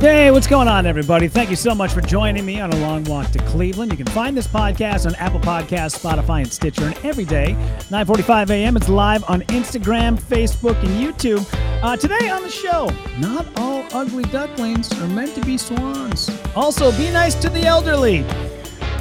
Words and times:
Hey, 0.00 0.30
what's 0.30 0.46
going 0.46 0.68
on, 0.68 0.84
everybody? 0.84 1.28
Thank 1.28 1.48
you 1.48 1.56
so 1.56 1.74
much 1.74 1.92
for 1.92 2.02
joining 2.02 2.44
me 2.44 2.60
on 2.60 2.70
a 2.70 2.76
long 2.76 3.04
walk 3.04 3.30
to 3.30 3.38
Cleveland. 3.38 3.90
You 3.90 3.96
can 3.96 4.06
find 4.06 4.36
this 4.36 4.46
podcast 4.46 5.06
on 5.06 5.14
Apple 5.14 5.40
Podcasts, 5.40 5.98
Spotify, 5.98 6.42
and 6.42 6.52
Stitcher. 6.52 6.84
And 6.84 6.96
every 7.04 7.24
day, 7.24 7.56
9:45 7.88 8.50
a.m., 8.50 8.76
it's 8.76 8.90
live 8.90 9.24
on 9.30 9.42
Instagram, 9.42 10.20
Facebook, 10.20 10.78
and 10.84 10.90
YouTube. 11.00 11.46
Uh, 11.82 11.96
today 11.96 12.28
on 12.28 12.42
the 12.42 12.50
show, 12.50 12.90
not 13.18 13.46
all 13.56 13.86
ugly 13.94 14.24
ducklings 14.24 14.92
are 15.00 15.08
meant 15.08 15.34
to 15.36 15.40
be 15.40 15.56
swans. 15.56 16.30
Also, 16.54 16.92
be 16.98 17.10
nice 17.10 17.34
to 17.36 17.48
the 17.48 17.62
elderly. 17.62 18.24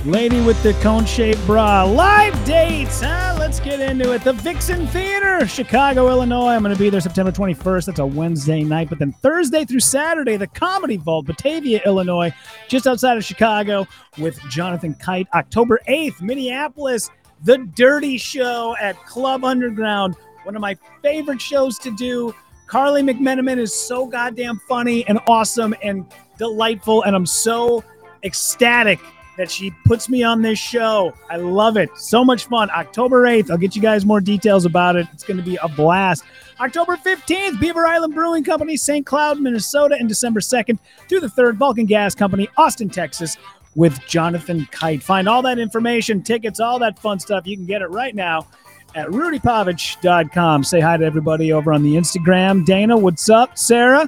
Lady 0.06 0.42
with 0.42 0.62
the 0.64 0.74
cone-shaped 0.82 1.46
bra. 1.46 1.86
Live 1.86 2.34
dates, 2.46 3.00
huh? 3.00 3.38
Let's 3.40 3.62
get 3.62 3.80
into 3.80 4.12
it. 4.12 4.22
The 4.22 4.34
Vixen 4.34 4.86
Theater, 4.88 5.48
Chicago, 5.48 6.10
Illinois. 6.10 6.50
I'm 6.50 6.62
going 6.62 6.76
to 6.76 6.80
be 6.80 6.90
there 6.90 7.00
September 7.00 7.32
21st. 7.32 7.86
That's 7.86 8.00
a 8.00 8.06
Wednesday 8.06 8.64
night. 8.64 8.90
But 8.90 9.00
then 9.00 9.14
Thursday 9.14 9.64
through 9.64 9.80
Saturday, 9.80 10.36
the 10.36 10.48
Comedy 10.48 10.98
Vault, 10.98 11.26
Batavia, 11.26 11.80
Illinois, 11.86 12.34
just 12.68 12.86
outside 12.86 13.16
of 13.16 13.24
Chicago, 13.24 13.88
with 14.18 14.38
Jonathan 14.50 14.94
Kite. 14.96 15.28
October 15.34 15.80
8th, 15.88 16.22
Minneapolis, 16.22 17.10
The 17.46 17.60
Dirty 17.60 18.18
Show 18.18 18.76
at 18.82 18.98
Club 19.06 19.46
Underground. 19.46 20.18
One 20.44 20.58
of 20.58 20.62
my 20.62 20.78
favorite 21.02 21.40
shows 21.40 21.80
to 21.80 21.96
do. 21.96 22.36
Carly 22.68 23.04
McMenamin 23.04 23.58
is 23.58 23.74
so 23.74 24.06
goddamn 24.06 24.60
funny 24.68 25.08
and 25.08 25.18
awesome 25.28 25.74
and 25.82 26.06
delightful, 26.38 27.04
and 27.04 27.16
I'm 27.16 27.26
so 27.26 27.86
ecstatic 28.26 29.00
that 29.38 29.50
she 29.50 29.72
puts 29.86 30.10
me 30.10 30.24
on 30.24 30.42
this 30.42 30.60
show. 30.60 31.14
I 31.30 31.38
love 31.38 31.78
it. 31.78 31.90
So 31.98 32.24
much 32.24 32.46
fun. 32.46 32.70
October 32.70 33.24
8th. 33.24 33.50
I'll 33.50 33.58
get 33.58 33.76
you 33.76 33.82
guys 33.82 34.06
more 34.06 34.22
details 34.22 34.66
about 34.66 34.96
it. 34.96 35.08
It's 35.12 35.24
going 35.24 35.38
to 35.38 35.44
be 35.44 35.58
a 35.62 35.68
blast. 35.68 36.24
October 36.60 36.98
15th, 36.98 37.60
Beaver 37.60 37.86
Island 37.86 38.14
Brewing 38.14 38.44
Company, 38.44 38.78
St. 38.78 39.06
Cloud, 39.06 39.40
Minnesota, 39.42 39.96
and 40.00 40.08
December 40.08 40.40
2nd 40.40 40.78
through 41.10 41.20
the 41.20 41.28
3rd, 41.28 41.56
Vulcan 41.56 41.86
Gas 41.86 42.14
Company, 42.14 42.48
Austin, 42.58 42.90
Texas, 42.90 43.38
with 43.76 44.00
Jonathan 44.08 44.68
Kite. 44.72 45.02
Find 45.02 45.28
all 45.28 45.42
that 45.42 45.58
information, 45.58 46.22
tickets, 46.22 46.60
all 46.60 46.78
that 46.80 47.00
fun 47.00 47.20
stuff. 47.20 47.48
You 47.48 47.58
can 47.58 47.66
get 47.66 47.82
it 47.82 47.88
right 47.88 48.14
now 48.14 48.48
at 48.96 49.08
rudypavich.com. 49.08 50.64
Say 50.64 50.80
hi 50.80 50.98
to 50.98 51.06
everybody 51.06 51.52
over 51.52 51.74
on 51.74 51.82
the 51.82 51.96
Instagram. 51.96 52.66
Dana, 52.66 52.96
what's 52.96 53.30
up? 53.30 53.58
Sarah, 53.58 54.08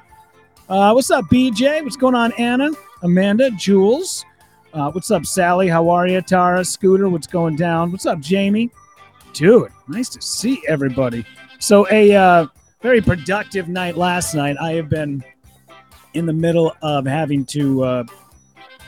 uh, 0.70 0.92
what's 0.92 1.12
up? 1.12 1.26
BJ, 1.26 1.84
what's 1.84 1.98
going 1.98 2.16
on? 2.16 2.32
Anna, 2.34 2.70
Amanda, 3.02 3.50
Jules. 3.52 4.24
Uh, 4.76 4.92
what's 4.92 5.10
up, 5.10 5.26
Sally? 5.26 5.70
How 5.70 5.88
are 5.88 6.06
you? 6.06 6.20
Tara, 6.22 6.66
Scooter, 6.66 7.08
what's 7.08 7.28
going 7.28 7.56
down? 7.56 7.94
What's 7.94 8.06
up, 8.06 8.20
Jamie? 8.20 8.70
Dude, 9.32 9.72
nice 9.88 10.10
to 10.10 10.22
see 10.22 10.62
everybody. 10.68 11.26
So, 11.60 11.88
a 11.92 12.14
uh, 12.14 12.48
very 12.82 13.00
productive 13.00 13.70
night 13.70 13.96
last 13.96 14.36
night. 14.36 14.58
I 14.60 14.74
have 14.74 14.90
been 14.90 15.24
in 16.14 16.26
the 16.26 16.34
middle 16.34 16.76
of 16.82 17.06
having 17.06 17.46
to. 17.46 17.86
Uh, 17.86 18.04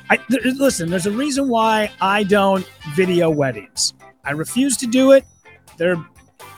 I, 0.10 0.18
th- 0.18 0.44
listen, 0.58 0.90
there's 0.90 1.06
a 1.06 1.12
reason 1.12 1.48
why 1.48 1.90
I 2.02 2.24
don't 2.24 2.70
video 2.94 3.30
weddings. 3.30 3.94
I 4.26 4.32
refuse 4.32 4.76
to 4.78 4.88
do 4.88 5.14
it. 5.14 5.24
They're 5.78 6.06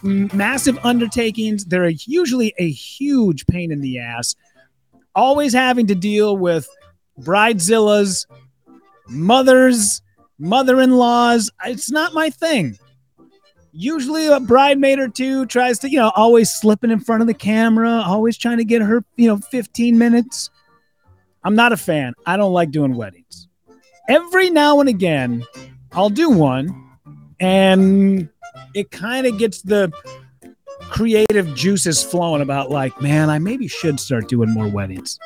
massive 0.02 0.80
undertakings. 0.84 1.66
They're 1.66 1.90
usually 1.90 2.56
a 2.58 2.68
huge 2.68 3.46
pain 3.46 3.72
in 3.72 3.82
the 3.82 4.00
ass. 4.00 4.36
Always 5.14 5.54
having 5.54 5.86
to 5.86 5.94
deal 5.94 6.36
with 6.36 6.68
bridezillas, 7.22 8.26
mothers, 9.10 10.02
mother 10.38 10.80
in 10.80 10.92
laws. 10.92 11.52
It's 11.66 11.92
not 11.92 12.14
my 12.14 12.30
thing. 12.30 12.78
Usually, 13.72 14.26
a 14.28 14.40
bridemaid 14.40 14.98
or 14.98 15.08
two 15.08 15.46
tries 15.46 15.78
to, 15.80 15.90
you 15.90 16.00
know, 16.00 16.12
always 16.16 16.50
slipping 16.50 16.90
in 16.90 17.00
front 17.00 17.22
of 17.22 17.28
the 17.28 17.34
camera, 17.34 18.02
always 18.06 18.38
trying 18.38 18.58
to 18.58 18.66
get 18.66 18.82
her, 18.82 19.04
you 19.16 19.28
know, 19.28 19.38
15 19.38 19.98
minutes. 19.98 20.50
I'm 21.44 21.56
not 21.56 21.72
a 21.72 21.78
fan. 21.78 22.14
I 22.26 22.36
don't 22.36 22.52
like 22.52 22.72
doing 22.72 22.96
weddings. 22.96 23.48
Every 24.08 24.50
now 24.50 24.80
and 24.80 24.90
again, 24.90 25.46
I'll 25.92 26.10
do 26.10 26.32
one, 26.32 26.68
and 27.40 28.28
it 28.74 28.90
kind 28.90 29.28
of 29.28 29.38
gets 29.38 29.62
the 29.62 29.94
creative 30.82 31.54
juices 31.54 32.04
flowing 32.04 32.42
about, 32.42 32.72
like, 32.72 33.00
man, 33.00 33.30
I 33.30 33.38
maybe 33.38 33.68
should 33.68 34.00
start 34.00 34.28
doing 34.28 34.50
more 34.50 34.68
weddings. 34.68 35.20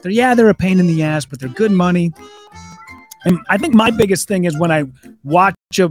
They're, 0.00 0.10
yeah, 0.10 0.34
they're 0.34 0.48
a 0.48 0.54
pain 0.54 0.80
in 0.80 0.86
the 0.86 1.02
ass, 1.02 1.26
but 1.26 1.40
they're 1.40 1.50
good 1.50 1.72
money. 1.72 2.12
And 3.24 3.38
I 3.48 3.58
think 3.58 3.74
my 3.74 3.90
biggest 3.90 4.28
thing 4.28 4.44
is 4.44 4.58
when 4.58 4.70
I 4.70 4.84
watch 5.22 5.54
a 5.78 5.90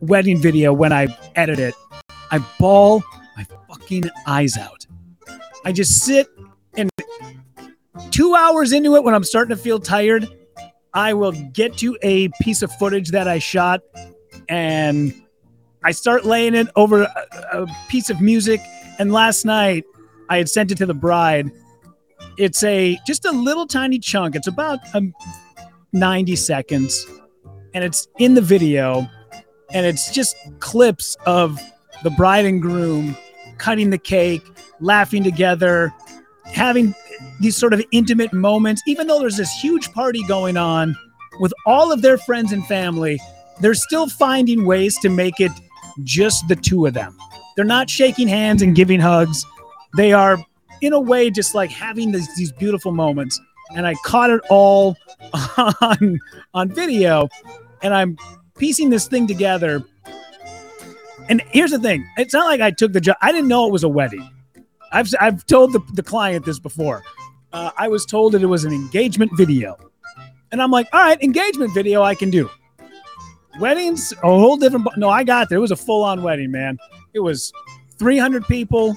wedding 0.00 0.38
video, 0.38 0.72
when 0.72 0.92
I 0.92 1.16
edit 1.34 1.58
it, 1.58 1.74
I 2.30 2.44
bawl 2.58 3.02
my 3.36 3.46
fucking 3.68 4.04
eyes 4.26 4.56
out. 4.56 4.86
I 5.64 5.72
just 5.72 6.02
sit 6.02 6.28
and 6.76 6.90
two 8.10 8.34
hours 8.34 8.72
into 8.72 8.96
it, 8.96 9.04
when 9.04 9.14
I'm 9.14 9.24
starting 9.24 9.54
to 9.56 9.62
feel 9.62 9.78
tired, 9.78 10.28
I 10.92 11.14
will 11.14 11.32
get 11.32 11.76
to 11.78 11.96
a 12.02 12.28
piece 12.40 12.62
of 12.62 12.72
footage 12.76 13.10
that 13.10 13.28
I 13.28 13.38
shot 13.38 13.80
and 14.48 15.14
I 15.84 15.92
start 15.92 16.24
laying 16.24 16.54
it 16.54 16.68
over 16.76 17.02
a, 17.02 17.26
a 17.52 17.66
piece 17.88 18.10
of 18.10 18.20
music. 18.20 18.60
And 18.98 19.12
last 19.12 19.44
night 19.44 19.84
I 20.28 20.38
had 20.38 20.48
sent 20.48 20.72
it 20.72 20.78
to 20.78 20.86
the 20.86 20.94
bride. 20.94 21.50
It's 22.36 22.62
a 22.64 22.98
just 23.06 23.24
a 23.24 23.30
little 23.30 23.66
tiny 23.66 23.98
chunk. 23.98 24.34
It's 24.34 24.46
about 24.46 24.80
um, 24.94 25.14
90 25.92 26.36
seconds 26.36 27.06
and 27.74 27.84
it's 27.84 28.08
in 28.18 28.34
the 28.34 28.40
video 28.40 29.08
and 29.72 29.86
it's 29.86 30.12
just 30.12 30.36
clips 30.58 31.16
of 31.26 31.58
the 32.02 32.10
bride 32.10 32.44
and 32.44 32.60
groom 32.60 33.16
cutting 33.60 33.90
the 33.90 33.98
cake, 33.98 34.42
laughing 34.80 35.22
together, 35.22 35.92
having 36.44 36.94
these 37.40 37.56
sort 37.56 37.72
of 37.72 37.84
intimate 37.92 38.32
moments. 38.32 38.82
Even 38.86 39.06
though 39.06 39.20
there's 39.20 39.36
this 39.36 39.52
huge 39.60 39.92
party 39.92 40.24
going 40.26 40.56
on 40.56 40.96
with 41.38 41.52
all 41.66 41.92
of 41.92 42.02
their 42.02 42.18
friends 42.18 42.52
and 42.52 42.66
family, 42.66 43.20
they're 43.60 43.74
still 43.74 44.08
finding 44.08 44.64
ways 44.64 44.98
to 45.00 45.08
make 45.08 45.38
it 45.38 45.52
just 46.02 46.48
the 46.48 46.56
two 46.56 46.86
of 46.86 46.94
them. 46.94 47.16
They're 47.54 47.64
not 47.64 47.90
shaking 47.90 48.26
hands 48.26 48.62
and 48.62 48.74
giving 48.74 49.00
hugs. 49.00 49.44
They 49.96 50.12
are, 50.12 50.38
in 50.80 50.92
a 50.92 51.00
way, 51.00 51.30
just 51.30 51.54
like 51.54 51.70
having 51.70 52.12
these, 52.12 52.34
these 52.36 52.52
beautiful 52.52 52.92
moments. 52.92 53.38
And 53.74 53.86
I 53.86 53.94
caught 54.04 54.30
it 54.30 54.40
all 54.50 54.96
on, 55.80 56.18
on 56.54 56.68
video, 56.70 57.28
and 57.82 57.94
I'm 57.94 58.16
piecing 58.58 58.90
this 58.90 59.06
thing 59.06 59.26
together. 59.26 59.82
And 61.28 61.40
here's 61.50 61.70
the 61.70 61.78
thing 61.78 62.06
it's 62.18 62.34
not 62.34 62.46
like 62.46 62.60
I 62.60 62.70
took 62.70 62.92
the 62.92 63.00
job, 63.00 63.16
I 63.22 63.32
didn't 63.32 63.48
know 63.48 63.66
it 63.66 63.72
was 63.72 63.84
a 63.84 63.88
wedding. 63.88 64.28
I've, 64.92 65.08
I've 65.20 65.46
told 65.46 65.72
the, 65.72 65.80
the 65.94 66.02
client 66.02 66.44
this 66.44 66.58
before. 66.58 67.02
Uh, 67.52 67.70
I 67.76 67.88
was 67.88 68.04
told 68.04 68.32
that 68.32 68.42
it 68.42 68.46
was 68.46 68.64
an 68.64 68.72
engagement 68.72 69.32
video. 69.36 69.76
And 70.52 70.60
I'm 70.60 70.70
like, 70.70 70.88
all 70.92 71.00
right, 71.00 71.20
engagement 71.22 71.72
video 71.74 72.02
I 72.02 72.14
can 72.14 72.30
do. 72.30 72.50
Weddings, 73.58 74.12
a 74.12 74.26
whole 74.26 74.56
different. 74.56 74.86
No, 74.96 75.08
I 75.08 75.24
got 75.24 75.48
there. 75.48 75.58
It 75.58 75.60
was 75.60 75.70
a 75.70 75.76
full 75.76 76.02
on 76.04 76.22
wedding, 76.22 76.50
man. 76.50 76.78
It 77.14 77.20
was 77.20 77.52
300 77.98 78.44
people. 78.46 78.96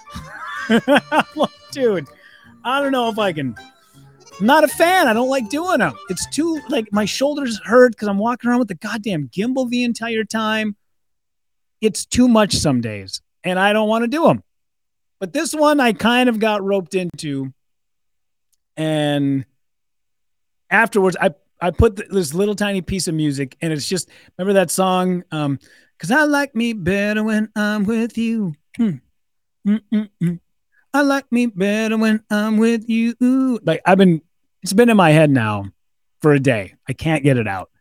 Dude, 1.71 2.07
I 2.63 2.81
don't 2.81 2.91
know 2.91 3.09
if 3.09 3.19
I 3.19 3.33
can. 3.33 3.55
I'm 4.39 4.45
not 4.45 4.63
a 4.63 4.67
fan. 4.67 5.07
I 5.07 5.13
don't 5.13 5.29
like 5.29 5.49
doing 5.49 5.79
them. 5.79 5.93
It's 6.09 6.27
too, 6.27 6.59
like, 6.69 6.91
my 6.91 7.05
shoulders 7.05 7.59
hurt 7.63 7.91
because 7.91 8.07
I'm 8.07 8.17
walking 8.17 8.49
around 8.49 8.59
with 8.59 8.67
the 8.67 8.75
goddamn 8.75 9.29
gimbal 9.29 9.69
the 9.69 9.83
entire 9.83 10.23
time. 10.23 10.75
It's 11.81 12.05
too 12.05 12.27
much 12.27 12.53
some 12.55 12.81
days, 12.81 13.21
and 13.43 13.59
I 13.59 13.73
don't 13.73 13.89
want 13.89 14.03
to 14.03 14.07
do 14.07 14.23
them. 14.23 14.43
But 15.19 15.33
this 15.33 15.53
one 15.53 15.79
I 15.79 15.93
kind 15.93 16.29
of 16.29 16.39
got 16.39 16.63
roped 16.63 16.95
into. 16.95 17.53
And 18.75 19.45
afterwards, 20.69 21.15
I 21.19 21.31
I 21.61 21.71
put 21.71 21.95
th- 21.95 22.09
this 22.09 22.33
little 22.33 22.55
tiny 22.55 22.81
piece 22.81 23.07
of 23.07 23.15
music, 23.15 23.55
and 23.61 23.71
it's 23.71 23.87
just 23.87 24.09
remember 24.37 24.53
that 24.53 24.71
song, 24.71 25.23
um, 25.31 25.59
"Cause 25.99 26.11
I 26.11 26.23
like 26.23 26.55
me 26.55 26.73
better 26.73 27.23
when 27.23 27.49
I'm 27.55 27.85
with 27.85 28.17
you." 28.17 28.55
Mm-mm-mm. 29.67 30.39
I 30.93 31.01
like 31.01 31.31
me 31.31 31.47
better 31.47 31.97
when 31.97 32.23
I'm 32.29 32.57
with 32.57 32.87
you. 32.87 33.59
Like 33.63 33.81
I've 33.85 33.97
been, 33.97 34.21
it's 34.61 34.73
been 34.73 34.89
in 34.89 34.97
my 34.97 35.09
head 35.09 35.31
now 35.31 35.65
for 36.21 36.33
a 36.33 36.39
day. 36.39 36.75
I 36.87 36.93
can't 36.93 37.23
get 37.23 37.37
it 37.37 37.47
out, 37.47 37.71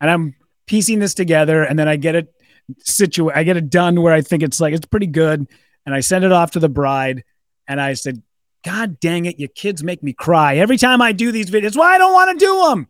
and 0.00 0.10
I'm 0.10 0.34
piecing 0.66 0.98
this 0.98 1.14
together, 1.14 1.62
and 1.62 1.78
then 1.78 1.86
I 1.86 1.96
get 1.96 2.16
it 2.16 2.34
situated. 2.80 3.38
I 3.38 3.44
get 3.44 3.56
it 3.56 3.70
done 3.70 4.02
where 4.02 4.12
I 4.12 4.20
think 4.20 4.42
it's 4.42 4.60
like 4.60 4.74
it's 4.74 4.86
pretty 4.86 5.06
good, 5.06 5.46
and 5.86 5.94
I 5.94 6.00
send 6.00 6.24
it 6.24 6.32
off 6.32 6.50
to 6.52 6.60
the 6.60 6.68
bride, 6.68 7.22
and 7.68 7.80
I 7.80 7.94
said, 7.94 8.20
"God 8.64 8.98
dang 8.98 9.26
it, 9.26 9.38
you 9.38 9.46
kids 9.46 9.84
make 9.84 10.02
me 10.02 10.12
cry 10.12 10.56
every 10.56 10.76
time 10.76 11.00
I 11.00 11.12
do 11.12 11.30
these 11.30 11.50
videos. 11.50 11.76
Why 11.76 11.94
I 11.94 11.98
don't 11.98 12.12
want 12.12 12.38
to 12.38 12.44
do 12.44 12.68
them. 12.68 12.88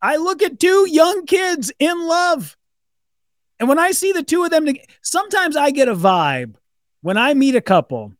I 0.00 0.16
look 0.16 0.40
at 0.40 0.60
two 0.60 0.86
young 0.88 1.26
kids 1.26 1.72
in 1.80 2.06
love." 2.06 2.56
And 3.58 3.68
when 3.68 3.78
I 3.78 3.90
see 3.90 4.12
the 4.12 4.22
two 4.22 4.44
of 4.44 4.50
them, 4.50 4.68
sometimes 5.02 5.56
I 5.56 5.70
get 5.70 5.88
a 5.88 5.94
vibe 5.94 6.54
when 7.00 7.16
I 7.16 7.34
meet 7.34 7.54
a 7.54 7.60
couple 7.60 8.12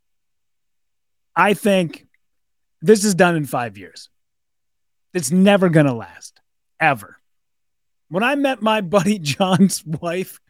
I 1.34 1.54
think 1.54 2.06
this 2.80 3.04
is 3.04 3.14
done 3.14 3.36
in 3.36 3.46
five 3.46 3.78
years. 3.78 4.08
It's 5.14 5.30
never 5.30 5.68
going 5.68 5.86
to 5.86 5.92
last, 5.92 6.40
ever. 6.80 7.18
When 8.08 8.22
I 8.22 8.34
met 8.34 8.62
my 8.62 8.80
buddy 8.82 9.18
John's 9.18 9.84
wife, 9.84 10.40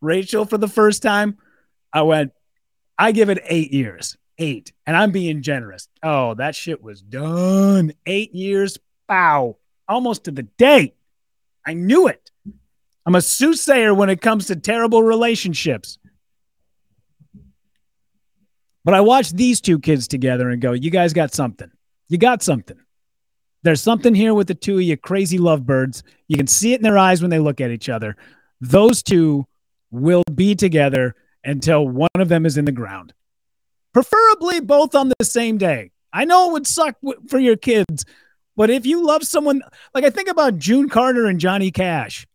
Rachel, 0.00 0.44
for 0.44 0.58
the 0.58 0.68
first 0.68 1.02
time, 1.02 1.38
I 1.92 2.02
went, 2.02 2.32
I 2.98 3.12
give 3.12 3.30
it 3.30 3.42
eight 3.44 3.72
years. 3.72 4.16
Eight. 4.36 4.72
And 4.86 4.96
I'm 4.96 5.12
being 5.12 5.42
generous. 5.42 5.88
Oh, 6.02 6.34
that 6.34 6.56
shit 6.56 6.82
was 6.82 7.00
done. 7.00 7.92
Eight 8.04 8.34
years. 8.34 8.78
Bow. 9.06 9.58
Almost 9.88 10.24
to 10.24 10.32
the 10.32 10.42
day. 10.42 10.94
I 11.64 11.74
knew 11.74 12.08
it. 12.08 12.30
I'm 13.06 13.14
a 13.14 13.22
soothsayer 13.22 13.94
when 13.94 14.10
it 14.10 14.20
comes 14.20 14.46
to 14.46 14.56
terrible 14.56 15.02
relationships. 15.02 15.98
But 18.84 18.94
I 18.94 19.00
watch 19.00 19.30
these 19.30 19.60
two 19.60 19.78
kids 19.78 20.06
together 20.06 20.50
and 20.50 20.60
go, 20.60 20.72
you 20.72 20.90
guys 20.90 21.12
got 21.12 21.32
something. 21.32 21.70
You 22.08 22.18
got 22.18 22.42
something. 22.42 22.76
There's 23.62 23.80
something 23.80 24.14
here 24.14 24.34
with 24.34 24.46
the 24.46 24.54
two 24.54 24.76
of 24.76 24.82
you 24.82 24.96
crazy 24.96 25.38
lovebirds. 25.38 26.02
You 26.28 26.36
can 26.36 26.46
see 26.46 26.74
it 26.74 26.80
in 26.80 26.82
their 26.82 26.98
eyes 26.98 27.22
when 27.22 27.30
they 27.30 27.38
look 27.38 27.62
at 27.62 27.70
each 27.70 27.88
other. 27.88 28.16
Those 28.60 29.02
two 29.02 29.46
will 29.90 30.22
be 30.34 30.54
together 30.54 31.14
until 31.44 31.88
one 31.88 32.08
of 32.16 32.28
them 32.28 32.44
is 32.44 32.58
in 32.58 32.66
the 32.66 32.72
ground, 32.72 33.14
preferably 33.94 34.60
both 34.60 34.94
on 34.94 35.10
the 35.18 35.24
same 35.24 35.56
day. 35.56 35.92
I 36.12 36.26
know 36.26 36.50
it 36.50 36.52
would 36.52 36.66
suck 36.66 36.96
for 37.28 37.38
your 37.38 37.56
kids, 37.56 38.04
but 38.54 38.70
if 38.70 38.84
you 38.84 39.04
love 39.04 39.24
someone, 39.24 39.62
like 39.94 40.04
I 40.04 40.10
think 40.10 40.28
about 40.28 40.58
June 40.58 40.88
Carter 40.88 41.26
and 41.26 41.40
Johnny 41.40 41.70
Cash. 41.70 42.26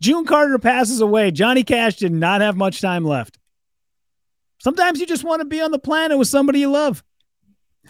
June 0.00 0.24
Carter 0.24 0.58
passes 0.58 1.00
away. 1.00 1.30
Johnny 1.30 1.62
Cash 1.62 1.96
did 1.96 2.12
not 2.12 2.40
have 2.40 2.56
much 2.56 2.80
time 2.80 3.04
left. 3.04 3.38
Sometimes 4.62 5.00
you 5.00 5.06
just 5.06 5.24
want 5.24 5.40
to 5.40 5.44
be 5.44 5.60
on 5.60 5.72
the 5.72 5.78
planet 5.80 6.16
with 6.16 6.28
somebody 6.28 6.60
you 6.60 6.70
love. 6.70 7.02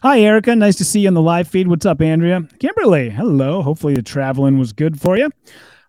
Hi, 0.03 0.21
Erica. 0.21 0.57
Nice 0.57 0.77
to 0.77 0.87
see 0.87 1.01
you 1.01 1.09
on 1.09 1.13
the 1.13 1.21
live 1.21 1.47
feed. 1.47 1.69
What's 1.69 1.85
up, 1.85 2.01
Andrea? 2.01 2.49
Kimberly, 2.61 3.11
hello. 3.11 3.61
Hopefully 3.61 3.93
the 3.93 4.01
traveling 4.01 4.59
was 4.59 4.73
good 4.73 4.99
for 4.99 5.19
you. 5.19 5.29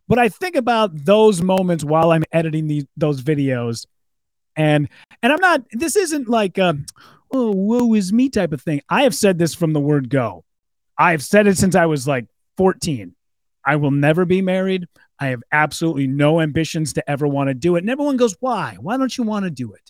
But 0.10 0.20
I 0.20 0.28
think 0.28 0.58
about 0.58 1.06
those 1.06 1.42
moments 1.42 1.86
while 1.86 2.12
I'm 2.12 2.26
editing 2.34 2.68
these 2.68 2.86
those 2.98 3.22
videos, 3.22 3.86
and 4.58 4.90
and 5.22 5.32
I'm 5.32 5.40
not. 5.40 5.62
This 5.72 5.96
isn't 5.96 6.28
like 6.28 6.58
a, 6.58 6.76
oh 7.32 7.52
woe 7.52 7.94
is 7.94 8.12
me 8.12 8.28
type 8.28 8.52
of 8.52 8.62
thing. 8.62 8.82
I 8.90 9.04
have 9.04 9.16
said 9.16 9.40
this 9.40 9.56
from 9.56 9.72
the 9.72 9.80
word 9.80 10.10
go. 10.10 10.44
I 10.98 11.12
have 11.12 11.24
said 11.24 11.48
it 11.48 11.58
since 11.58 11.76
I 11.76 11.86
was 11.86 12.10
like 12.10 12.26
14. 12.58 13.16
I 13.66 13.78
will 13.78 13.92
never 13.92 14.26
be 14.26 14.42
married. 14.42 14.90
I 15.18 15.28
have 15.28 15.44
absolutely 15.54 16.08
no 16.08 16.42
ambitions 16.42 16.92
to 16.94 17.10
ever 17.10 17.26
want 17.26 17.48
to 17.48 17.54
do 17.54 17.78
it. 17.78 17.84
And 17.84 17.90
everyone 17.90 18.18
goes, 18.18 18.36
why? 18.42 18.76
Why 18.82 18.98
don't 18.98 19.18
you 19.18 19.24
want 19.24 19.46
to 19.46 19.50
do 19.50 19.72
it? 19.72 19.90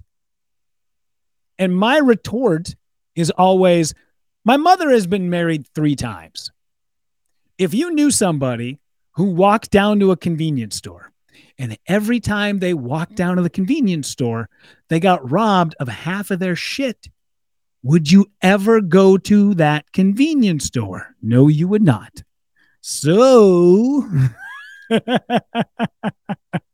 And 1.63 1.73
my 1.73 1.97
retort 1.97 2.75
is 3.15 3.29
always 3.29 3.93
my 4.43 4.57
mother 4.57 4.89
has 4.89 5.07
been 5.07 5.29
married 5.29 5.65
three 5.73 5.95
times. 5.95 6.51
If 7.57 7.73
you 7.73 7.93
knew 7.93 8.11
somebody 8.11 8.81
who 9.13 9.31
walked 9.31 9.71
down 9.71 10.01
to 10.01 10.11
a 10.11 10.17
convenience 10.17 10.75
store 10.75 11.13
and 11.57 11.77
every 11.87 12.19
time 12.19 12.59
they 12.59 12.73
walked 12.73 13.15
down 13.15 13.37
to 13.37 13.41
the 13.41 13.49
convenience 13.49 14.09
store, 14.09 14.49
they 14.89 14.99
got 14.99 15.31
robbed 15.31 15.73
of 15.79 15.87
half 15.87 16.31
of 16.31 16.39
their 16.39 16.57
shit, 16.57 17.07
would 17.81 18.11
you 18.11 18.25
ever 18.41 18.81
go 18.81 19.17
to 19.19 19.53
that 19.53 19.89
convenience 19.93 20.65
store? 20.65 21.15
No, 21.21 21.47
you 21.47 21.69
would 21.69 21.81
not. 21.81 22.23
So. 22.81 24.05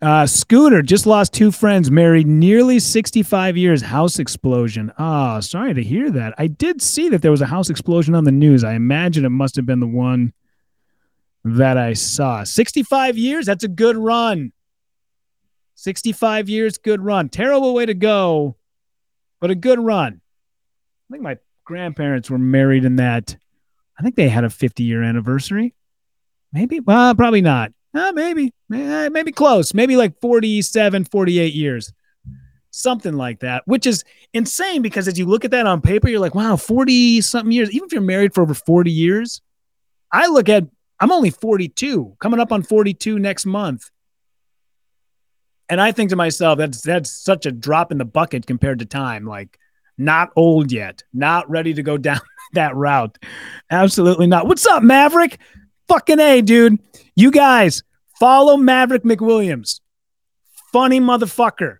Uh, 0.00 0.26
Scooter 0.26 0.80
just 0.80 1.06
lost 1.06 1.32
two 1.32 1.50
friends, 1.50 1.90
married 1.90 2.26
nearly 2.26 2.78
65 2.78 3.56
years, 3.56 3.82
house 3.82 4.20
explosion. 4.20 4.92
Ah, 4.96 5.36
oh, 5.36 5.40
sorry 5.40 5.74
to 5.74 5.82
hear 5.82 6.08
that. 6.10 6.34
I 6.38 6.46
did 6.46 6.80
see 6.80 7.08
that 7.08 7.20
there 7.20 7.32
was 7.32 7.40
a 7.40 7.46
house 7.46 7.68
explosion 7.68 8.14
on 8.14 8.22
the 8.22 8.30
news. 8.30 8.62
I 8.62 8.74
imagine 8.74 9.24
it 9.24 9.30
must 9.30 9.56
have 9.56 9.66
been 9.66 9.80
the 9.80 9.88
one 9.88 10.32
that 11.44 11.76
I 11.76 11.94
saw. 11.94 12.44
65 12.44 13.18
years, 13.18 13.46
that's 13.46 13.64
a 13.64 13.68
good 13.68 13.96
run. 13.96 14.52
65 15.74 16.48
years, 16.48 16.78
good 16.78 17.00
run. 17.00 17.28
Terrible 17.28 17.74
way 17.74 17.86
to 17.86 17.94
go, 17.94 18.56
but 19.40 19.50
a 19.50 19.56
good 19.56 19.80
run. 19.80 20.20
I 21.08 21.12
think 21.12 21.22
my 21.22 21.38
grandparents 21.64 22.30
were 22.30 22.38
married 22.38 22.84
in 22.84 22.96
that. 22.96 23.36
I 23.98 24.02
think 24.02 24.14
they 24.14 24.28
had 24.28 24.44
a 24.44 24.50
50 24.50 24.84
year 24.84 25.02
anniversary. 25.02 25.74
Maybe, 26.52 26.78
well, 26.78 27.14
probably 27.16 27.42
not. 27.42 27.72
Uh, 27.92 28.12
maybe, 28.12 28.52
Eh, 28.72 29.08
maybe 29.08 29.32
close, 29.32 29.72
maybe 29.72 29.96
like 29.96 30.20
47, 30.20 31.04
48 31.04 31.54
years, 31.54 31.92
something 32.70 33.14
like 33.14 33.40
that, 33.40 33.62
which 33.66 33.86
is 33.86 34.04
insane 34.34 34.82
because 34.82 35.08
as 35.08 35.18
you 35.18 35.24
look 35.24 35.44
at 35.44 35.50
that 35.52 35.66
on 35.66 35.80
paper, 35.80 36.08
you're 36.08 36.20
like, 36.20 36.34
wow, 36.34 36.56
40 36.56 37.22
something 37.22 37.52
years, 37.52 37.70
even 37.70 37.86
if 37.86 37.92
you're 37.92 38.02
married 38.02 38.34
for 38.34 38.42
over 38.42 38.54
40 38.54 38.90
years. 38.90 39.40
I 40.12 40.26
look 40.26 40.48
at, 40.48 40.64
I'm 41.00 41.12
only 41.12 41.30
42, 41.30 42.16
coming 42.18 42.40
up 42.40 42.52
on 42.52 42.62
42 42.62 43.18
next 43.18 43.46
month. 43.46 43.90
And 45.70 45.80
I 45.80 45.92
think 45.92 46.10
to 46.10 46.16
myself, 46.16 46.58
that's 46.58 46.80
that's 46.80 47.10
such 47.10 47.44
a 47.44 47.52
drop 47.52 47.92
in 47.92 47.98
the 47.98 48.06
bucket 48.06 48.46
compared 48.46 48.78
to 48.78 48.86
time. 48.86 49.26
Like, 49.26 49.58
not 49.98 50.30
old 50.34 50.72
yet, 50.72 51.02
not 51.12 51.48
ready 51.50 51.74
to 51.74 51.82
go 51.82 51.98
down 51.98 52.20
that 52.54 52.74
route. 52.74 53.18
Absolutely 53.70 54.26
not. 54.26 54.46
What's 54.46 54.66
up, 54.66 54.82
Maverick? 54.82 55.38
Fucking 55.88 56.20
A, 56.20 56.40
dude. 56.40 56.80
You 57.16 57.30
guys 57.30 57.82
follow 58.18 58.56
Maverick 58.56 59.04
McWilliams. 59.04 59.80
Funny 60.72 61.00
motherfucker. 61.00 61.78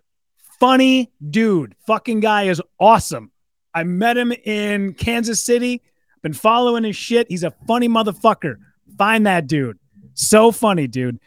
Funny 0.59 1.11
dude. 1.29 1.75
Fucking 1.87 2.19
guy 2.19 2.43
is 2.43 2.61
awesome. 2.79 3.31
I 3.73 3.83
met 3.83 4.17
him 4.17 4.31
in 4.31 4.93
Kansas 4.93 5.43
City. 5.43 5.81
Been 6.21 6.33
following 6.33 6.83
his 6.83 6.95
shit. 6.95 7.27
He's 7.29 7.43
a 7.43 7.53
funny 7.67 7.87
motherfucker. 7.87 8.55
Find 8.97 9.25
that 9.25 9.47
dude. 9.47 9.79
So 10.15 10.51
funny, 10.51 10.87
dude. 10.87 11.19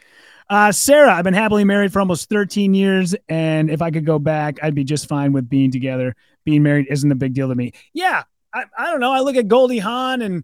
Uh, 0.49 0.71
Sarah, 0.71 1.13
I've 1.15 1.23
been 1.23 1.33
happily 1.33 1.63
married 1.63 1.91
for 1.91 1.99
almost 1.99 2.29
13 2.29 2.73
years. 2.73 3.15
And 3.27 3.71
if 3.71 3.81
I 3.81 3.89
could 3.89 4.05
go 4.05 4.19
back, 4.19 4.59
I'd 4.61 4.75
be 4.75 4.83
just 4.83 5.07
fine 5.07 5.33
with 5.33 5.49
being 5.49 5.71
together. 5.71 6.15
Being 6.43 6.61
married 6.61 6.87
isn't 6.91 7.11
a 7.11 7.15
big 7.15 7.33
deal 7.33 7.47
to 7.47 7.55
me. 7.55 7.71
Yeah. 7.93 8.23
I, 8.53 8.65
I 8.77 8.91
don't 8.91 8.99
know. 8.99 9.11
I 9.11 9.21
look 9.21 9.35
at 9.35 9.47
Goldie 9.47 9.79
Hawn 9.79 10.21
and 10.21 10.43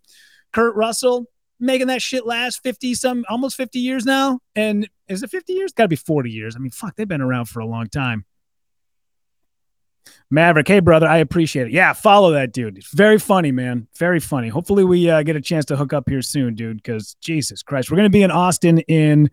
Kurt 0.52 0.76
Russell 0.76 1.28
making 1.60 1.88
that 1.88 2.02
shit 2.02 2.26
last 2.26 2.62
50 2.64 2.94
some 2.96 3.26
almost 3.30 3.56
50 3.58 3.80
years 3.80 4.06
now? 4.06 4.40
And 4.56 4.90
is 5.08 5.24
it 5.24 5.30
50 5.30 5.54
years? 5.54 5.74
Got 5.74 5.86
to 5.86 5.90
be 5.90 5.96
40 5.96 6.32
years. 6.32 6.56
I 6.56 6.60
mean 6.60 6.72
fuck 6.72 6.96
they've 6.96 7.08
been 7.08 7.22
around 7.22 7.46
for 7.46 7.60
a 7.60 7.66
long 7.66 7.88
time. 7.88 8.26
Maverick 10.32 10.68
hey 10.68 10.80
brother 10.80 11.08
i 11.08 11.18
appreciate 11.18 11.68
it. 11.68 11.74
Yeah 11.74 11.94
follow 11.94 12.32
that 12.32 12.54
dude. 12.54 12.78
It's 12.78 12.94
very 12.94 13.20
funny 13.20 13.52
man. 13.52 13.88
Very 13.98 14.20
funny. 14.20 14.50
Hopefully 14.50 14.84
we 14.84 15.10
uh, 15.10 15.24
get 15.24 15.36
a 15.36 15.42
chance 15.42 15.66
to 15.66 15.76
hook 15.76 15.94
up 15.94 16.10
here 16.10 16.22
soon 16.22 16.56
dude 16.56 16.78
because 16.78 17.16
jesus 17.22 17.64
christ 17.64 17.92
we're 17.92 17.98
going 17.98 18.06
to 18.06 18.16
be 18.16 18.24
in 18.24 18.32
austin 18.32 18.80
in 18.82 19.30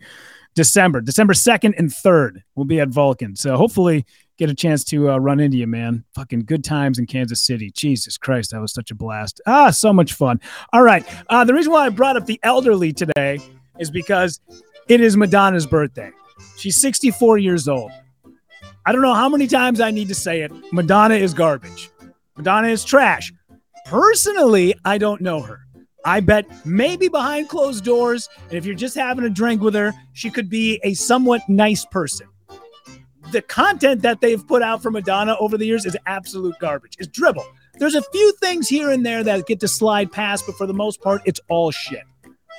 december 0.54 1.00
december 1.00 1.32
2nd 1.32 1.78
and 1.78 1.90
3rd 1.90 2.42
we'll 2.54 2.66
be 2.66 2.80
at 2.80 2.88
vulcan. 2.88 3.36
So 3.36 3.56
hopefully 3.56 4.04
get 4.36 4.50
a 4.50 4.54
chance 4.54 4.84
to 4.84 5.10
uh, 5.10 5.18
run 5.18 5.40
into 5.40 5.56
you, 5.56 5.66
man. 5.66 6.04
Fucking 6.14 6.40
good 6.40 6.64
times 6.64 6.98
in 6.98 7.06
Kansas 7.06 7.44
City. 7.44 7.70
Jesus 7.70 8.18
Christ, 8.18 8.50
that 8.50 8.60
was 8.60 8.72
such 8.72 8.90
a 8.90 8.94
blast. 8.94 9.40
Ah, 9.46 9.70
so 9.70 9.92
much 9.92 10.12
fun. 10.12 10.40
All 10.72 10.82
right. 10.82 11.06
Uh, 11.28 11.44
the 11.44 11.54
reason 11.54 11.72
why 11.72 11.86
I 11.86 11.88
brought 11.88 12.16
up 12.16 12.26
the 12.26 12.40
elderly 12.42 12.92
today 12.92 13.38
is 13.78 13.90
because 13.90 14.40
it 14.88 15.00
is 15.00 15.16
Madonna's 15.16 15.66
birthday. 15.66 16.10
She's 16.56 16.80
64 16.80 17.38
years 17.38 17.68
old. 17.68 17.90
I 18.84 18.92
don't 18.92 19.02
know 19.02 19.14
how 19.14 19.28
many 19.28 19.46
times 19.46 19.80
I 19.80 19.90
need 19.90 20.08
to 20.08 20.14
say 20.14 20.42
it. 20.42 20.52
Madonna 20.72 21.14
is 21.14 21.34
garbage. 21.34 21.90
Madonna 22.36 22.68
is 22.68 22.84
trash. 22.84 23.32
Personally, 23.86 24.74
I 24.84 24.98
don't 24.98 25.20
know 25.20 25.40
her. 25.40 25.60
I 26.04 26.20
bet 26.20 26.46
maybe 26.64 27.08
behind 27.08 27.48
closed 27.48 27.84
doors, 27.84 28.28
and 28.44 28.52
if 28.52 28.64
you're 28.64 28.76
just 28.76 28.94
having 28.94 29.24
a 29.24 29.30
drink 29.30 29.60
with 29.60 29.74
her, 29.74 29.92
she 30.12 30.30
could 30.30 30.48
be 30.48 30.80
a 30.84 30.94
somewhat 30.94 31.40
nice 31.48 31.84
person 31.84 32.28
the 33.32 33.42
content 33.42 34.02
that 34.02 34.20
they've 34.20 34.46
put 34.46 34.62
out 34.62 34.82
for 34.82 34.90
Madonna 34.90 35.36
over 35.40 35.58
the 35.58 35.66
years 35.66 35.84
is 35.84 35.96
absolute 36.06 36.54
garbage. 36.60 36.96
It's 36.98 37.08
dribble. 37.08 37.46
There's 37.78 37.94
a 37.94 38.02
few 38.02 38.32
things 38.40 38.68
here 38.68 38.90
and 38.90 39.04
there 39.04 39.22
that 39.22 39.46
get 39.46 39.60
to 39.60 39.68
slide 39.68 40.10
past, 40.10 40.44
but 40.46 40.56
for 40.56 40.66
the 40.66 40.74
most 40.74 41.00
part, 41.00 41.22
it's 41.24 41.40
all 41.48 41.70
shit. 41.70 42.02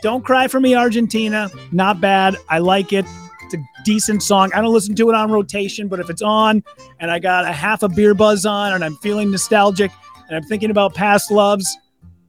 Don't 0.01 0.23
cry 0.23 0.47
for 0.47 0.59
me, 0.59 0.75
Argentina. 0.75 1.49
Not 1.71 1.99
bad. 1.99 2.37
I 2.49 2.59
like 2.59 2.93
it. 2.93 3.05
It's 3.45 3.55
a 3.55 3.57
decent 3.83 4.21
song. 4.21 4.51
I 4.53 4.61
don't 4.61 4.73
listen 4.73 4.93
to 4.95 5.09
it 5.09 5.15
on 5.15 5.31
rotation, 5.31 5.87
but 5.87 5.99
if 5.99 6.09
it's 6.09 6.21
on 6.21 6.63
and 6.99 7.09
I 7.09 7.19
got 7.19 7.45
a 7.45 7.51
half 7.51 7.81
a 7.81 7.89
beer 7.89 8.13
buzz 8.13 8.45
on 8.45 8.73
and 8.73 8.83
I'm 8.83 8.97
feeling 8.97 9.31
nostalgic 9.31 9.91
and 10.27 10.35
I'm 10.35 10.43
thinking 10.43 10.69
about 10.69 10.93
past 10.93 11.31
loves, 11.31 11.77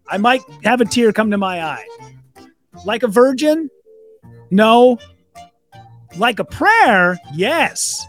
I 0.07 0.17
might 0.17 0.43
have 0.65 0.81
a 0.81 0.85
tear 0.85 1.13
come 1.13 1.31
to 1.31 1.39
my 1.39 1.63
eye. 1.63 1.85
Like 2.87 3.03
a 3.03 3.09
virgin? 3.09 3.69
No. 4.51 4.99
Like 6.17 6.39
a 6.39 6.45
prayer? 6.45 7.19
Yes. 7.35 8.07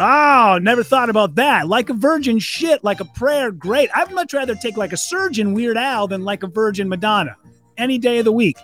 Oh, 0.00 0.58
never 0.62 0.84
thought 0.84 1.10
about 1.10 1.34
that. 1.34 1.66
Like 1.66 1.90
a 1.90 1.94
virgin, 1.94 2.38
shit. 2.38 2.84
Like 2.84 3.00
a 3.00 3.04
prayer, 3.04 3.50
great. 3.50 3.90
I'd 3.94 4.12
much 4.12 4.32
rather 4.32 4.54
take 4.54 4.76
like 4.76 4.92
a 4.92 4.96
surgeon, 4.96 5.54
Weird 5.54 5.76
Al, 5.76 6.06
than 6.06 6.24
like 6.24 6.44
a 6.44 6.46
virgin, 6.46 6.88
Madonna, 6.88 7.36
any 7.76 7.98
day 7.98 8.18
of 8.18 8.24
the 8.24 8.32
week. 8.32 8.56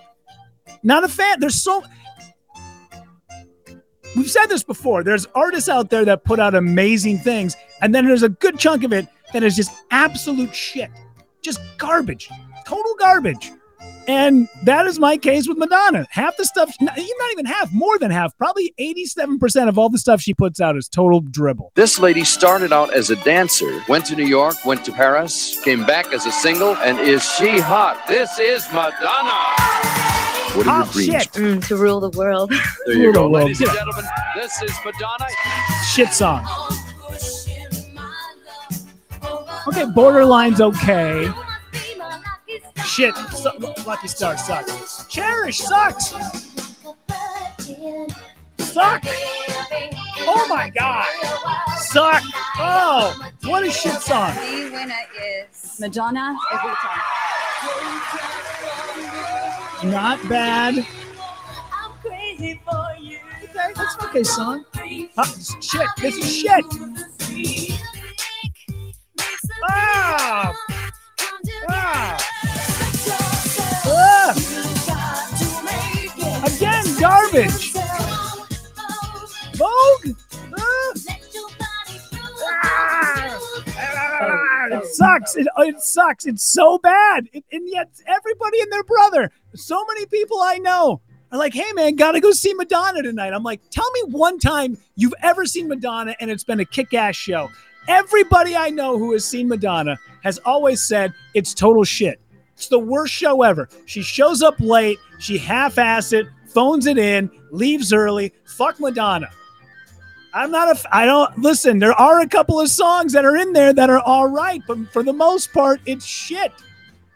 Not 0.83 1.03
a 1.03 1.09
fan. 1.09 1.41
There's 1.41 1.61
so. 1.61 1.83
We've 4.17 4.31
said 4.31 4.47
this 4.47 4.63
before. 4.63 5.03
There's 5.03 5.27
artists 5.35 5.69
out 5.69 5.91
there 5.91 6.05
that 6.05 6.23
put 6.25 6.39
out 6.39 6.55
amazing 6.55 7.19
things, 7.19 7.57
and 7.83 7.93
then 7.93 8.07
there's 8.07 8.23
a 8.23 8.29
good 8.29 8.59
chunk 8.59 8.85
of 8.85 8.93
it 8.93 9.09
that 9.33 9.43
is 9.43 9.57
just 9.57 9.73
absolute 9.91 10.55
shit, 10.55 10.91
just 11.43 11.61
garbage, 11.79 12.31
total 12.65 12.95
garbage. 12.95 13.51
And 14.07 14.49
that 14.65 14.87
is 14.87 14.99
my 14.99 15.17
case 15.17 15.49
with 15.49 15.57
Madonna. 15.57 16.07
Half 16.11 16.37
the 16.37 16.45
stuff, 16.45 16.75
not 16.81 16.99
even 16.99 17.47
half, 17.47 17.73
more 17.73 17.99
than 17.99 18.11
half, 18.11 18.37
probably 18.37 18.75
87% 18.79 19.69
of 19.69 19.79
all 19.79 19.89
the 19.89 19.99
stuff 19.99 20.21
she 20.21 20.35
puts 20.35 20.61
out 20.61 20.77
is 20.77 20.89
total 20.89 21.21
dribble. 21.21 21.73
This 21.75 21.99
lady 21.99 22.23
started 22.25 22.73
out 22.73 22.93
as 22.93 23.09
a 23.11 23.17
dancer, 23.17 23.83
went 23.89 24.05
to 24.07 24.17
New 24.17 24.27
York, 24.27 24.57
went 24.67 24.85
to 24.85 24.93
Paris, 24.93 25.59
came 25.65 25.87
back 25.87 26.13
as 26.13 26.27
a 26.27 26.33
single, 26.33 26.77
and 26.77 26.99
is 27.01 27.23
she 27.33 27.59
hot? 27.59 28.03
This 28.07 28.39
is 28.39 28.67
Madonna. 28.73 29.33
What 30.55 30.67
are 30.69 30.83
Oh, 30.83 31.01
your 31.01 31.21
shit. 31.21 31.33
Mm, 31.33 31.67
to 31.69 31.77
rule 31.77 31.99
the 32.01 32.11
world. 32.17 32.53
There 32.87 32.95
you 32.97 33.05
go, 33.05 33.05
Rule 33.05 33.13
the 33.13 33.21
world. 33.21 33.33
ladies 33.33 33.61
and 33.63 33.71
gentlemen. 33.73 34.05
This 34.37 34.63
is 34.63 34.73
Madonna. 34.85 35.27
Shit 35.93 36.13
song. 36.13 36.45
Okay, 39.67 39.85
Borderline's 39.87 40.61
okay. 40.61 41.29
Shit, 42.95 43.17
so, 43.33 43.51
Lucky 43.85 44.07
Star 44.07 44.39
sucks. 44.39 45.05
Cherish 45.07 45.59
sucks. 45.59 46.15
Suck. 48.59 49.05
Oh 50.21 50.47
my 50.49 50.71
god. 50.71 51.09
Suck. 51.77 52.23
Oh, 52.57 53.31
what 53.47 53.65
a 53.65 53.71
shit 53.73 53.95
song. 53.95 54.33
The 54.37 54.71
winner 54.73 54.95
is 55.51 55.81
Madonna 55.81 56.37
every 56.53 56.71
time. 56.77 57.01
Not 59.91 60.29
bad. 60.29 60.87
Okay, 62.07 62.61
that's 63.53 63.97
an 63.97 64.05
okay 64.05 64.23
song. 64.23 64.65
Huh, 65.17 65.25
shit, 65.61 65.89
this 65.99 66.17
is 66.17 66.33
shit. 66.33 66.65
Ah! 69.69 70.55
Ah! 71.69 72.34
Garbage. 77.35 77.73
Vogue? 79.55 80.17
Ah! 80.59 80.93
It 84.73 84.87
sucks. 84.87 85.37
It, 85.37 85.47
it 85.59 85.81
sucks. 85.81 86.27
It's 86.27 86.43
so 86.43 86.79
bad. 86.79 87.29
It, 87.33 87.45
and 87.53 87.69
yet, 87.69 87.91
everybody 88.07 88.61
and 88.61 88.73
their 88.73 88.85
brother, 88.85 89.31
so 89.55 89.85
many 89.87 90.07
people 90.07 90.39
I 90.41 90.59
know 90.59 91.01
are 91.33 91.39
like, 91.39 91.55
hey, 91.55 91.71
man, 91.75 91.97
got 91.97 92.13
to 92.13 92.21
go 92.21 92.33
see 92.33 92.55
Madonna 92.55 93.03
tonight. 93.03 93.33
I'm 93.33 93.43
like, 93.43 93.61
tell 93.71 93.91
me 93.93 94.03
one 94.07 94.39
time 94.39 94.79
you've 94.97 95.15
ever 95.23 95.45
seen 95.47 95.69
Madonna 95.69 96.15
and 96.21 96.31
it's 96.31 96.45
been 96.45 96.61
a 96.61 96.65
kick 96.65 96.95
ass 96.95 97.17
show. 97.17 97.51
Everybody 97.89 98.57
I 98.57 98.71
know 98.71 98.99
who 98.99 99.13
has 99.13 99.25
seen 99.25 99.49
Madonna 99.49 99.99
has 100.23 100.39
always 100.47 100.83
said 100.83 101.13
it's 101.35 101.53
total 101.53 101.85
shit. 101.85 102.21
It's 102.55 102.69
the 102.69 102.79
worst 102.79 103.13
show 103.13 103.43
ever. 103.43 103.69
She 103.85 104.01
shows 104.01 104.43
up 104.43 104.59
late, 104.61 104.99
she 105.19 105.37
half 105.37 105.77
asses 105.77 106.13
it, 106.13 106.27
phones 106.55 106.87
it 106.87 106.97
in, 106.97 107.31
leaves 107.51 107.93
early. 107.93 108.33
Fuck 108.45 108.81
Madonna. 108.81 109.29
I'm 110.33 110.51
not 110.51 110.77
a. 110.77 110.95
I 110.97 111.07
don't 111.07 111.39
listen. 111.39 111.79
There 111.79 111.93
are 111.93 112.21
a 112.21 112.29
couple 112.29 112.61
of 112.61 112.69
songs 112.69 113.13
that 113.13 113.25
are 113.25 113.37
in 113.37 113.53
there 113.53 113.73
that 113.73 113.89
are 113.89 114.01
all 114.01 114.27
right, 114.27 114.61
but 114.67 114.93
for 114.93 115.03
the 115.05 115.13
most 115.13 115.53
part, 115.53 115.81
it's 115.87 116.05
shit. 116.05 116.53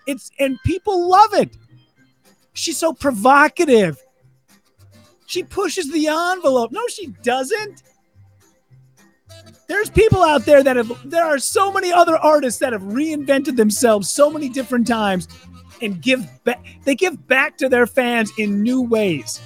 It's 0.06 0.30
and 0.38 0.58
people 0.64 1.08
love 1.08 1.34
it. 1.34 1.50
She's 2.52 2.78
so 2.78 2.92
provocative. 2.92 4.00
She 5.26 5.42
pushes 5.42 5.90
the 5.92 6.06
envelope. 6.06 6.70
No, 6.70 6.86
she 6.88 7.08
doesn't. 7.22 7.82
There's 9.66 9.90
people 9.90 10.22
out 10.22 10.44
there 10.44 10.62
that 10.62 10.76
have. 10.76 11.10
There 11.10 11.24
are 11.24 11.38
so 11.38 11.72
many 11.72 11.92
other 11.92 12.16
artists 12.16 12.60
that 12.60 12.72
have 12.72 12.82
reinvented 12.82 13.56
themselves 13.56 14.08
so 14.08 14.30
many 14.30 14.48
different 14.48 14.86
times, 14.86 15.28
and 15.82 16.00
give 16.00 16.26
back. 16.44 16.64
They 16.84 16.94
give 16.94 17.26
back 17.26 17.58
to 17.58 17.68
their 17.68 17.86
fans 17.86 18.32
in 18.38 18.62
new 18.62 18.82
ways. 18.82 19.40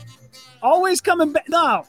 Always 0.63 1.01
coming 1.01 1.33
back. 1.33 1.49
No, 1.49 1.85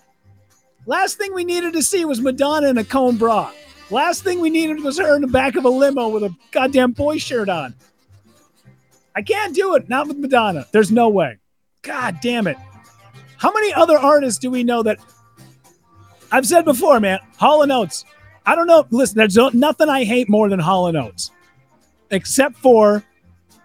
Last 0.86 1.18
thing 1.18 1.34
we 1.34 1.46
needed 1.46 1.74
to 1.74 1.82
see 1.82 2.04
was 2.04 2.20
Madonna 2.20 2.68
in 2.68 2.78
a 2.78 2.84
cone 2.84 3.16
bra. 3.16 3.52
Last 3.90 4.24
thing 4.24 4.42
we 4.42 4.50
needed 4.50 4.84
was 4.84 4.98
her 4.98 5.16
in 5.16 5.22
the 5.22 5.28
back 5.28 5.56
of 5.56 5.66
a 5.66 5.70
limo 5.70 6.10
with 6.10 6.24
a 6.24 6.36
goddamn 6.52 6.92
boy 6.92 7.18
shirt 7.18 7.48
on. 7.48 7.74
I 9.16 9.22
can't 9.22 9.56
do 9.56 9.76
it. 9.76 9.88
Not 9.88 10.08
with 10.08 10.18
Madonna. 10.18 10.66
There's 10.72 10.92
no 10.92 11.08
way. 11.10 11.38
God 11.84 12.20
damn 12.22 12.48
it. 12.48 12.58
How 13.38 13.54
many 13.54 13.74
other 13.74 13.98
artists 13.98 14.40
do 14.40 14.50
we 14.50 14.64
know 14.64 14.84
that? 14.84 15.00
I've 16.32 16.48
said 16.48 16.66
before, 16.66 17.00
man. 17.00 17.20
Hall 17.38 17.62
and 17.62 17.72
Oates. 17.72 18.04
I 18.46 18.56
don't 18.56 18.68
know. 18.68 18.86
Listen, 18.90 19.18
there's 19.18 19.38
nothing 19.54 19.88
I 19.88 20.04
hate 20.04 20.30
more 20.30 20.50
than 20.50 20.60
Hall 20.60 20.88
and 20.88 20.98
Oates, 20.98 21.32
except 22.10 22.56
for 22.58 23.04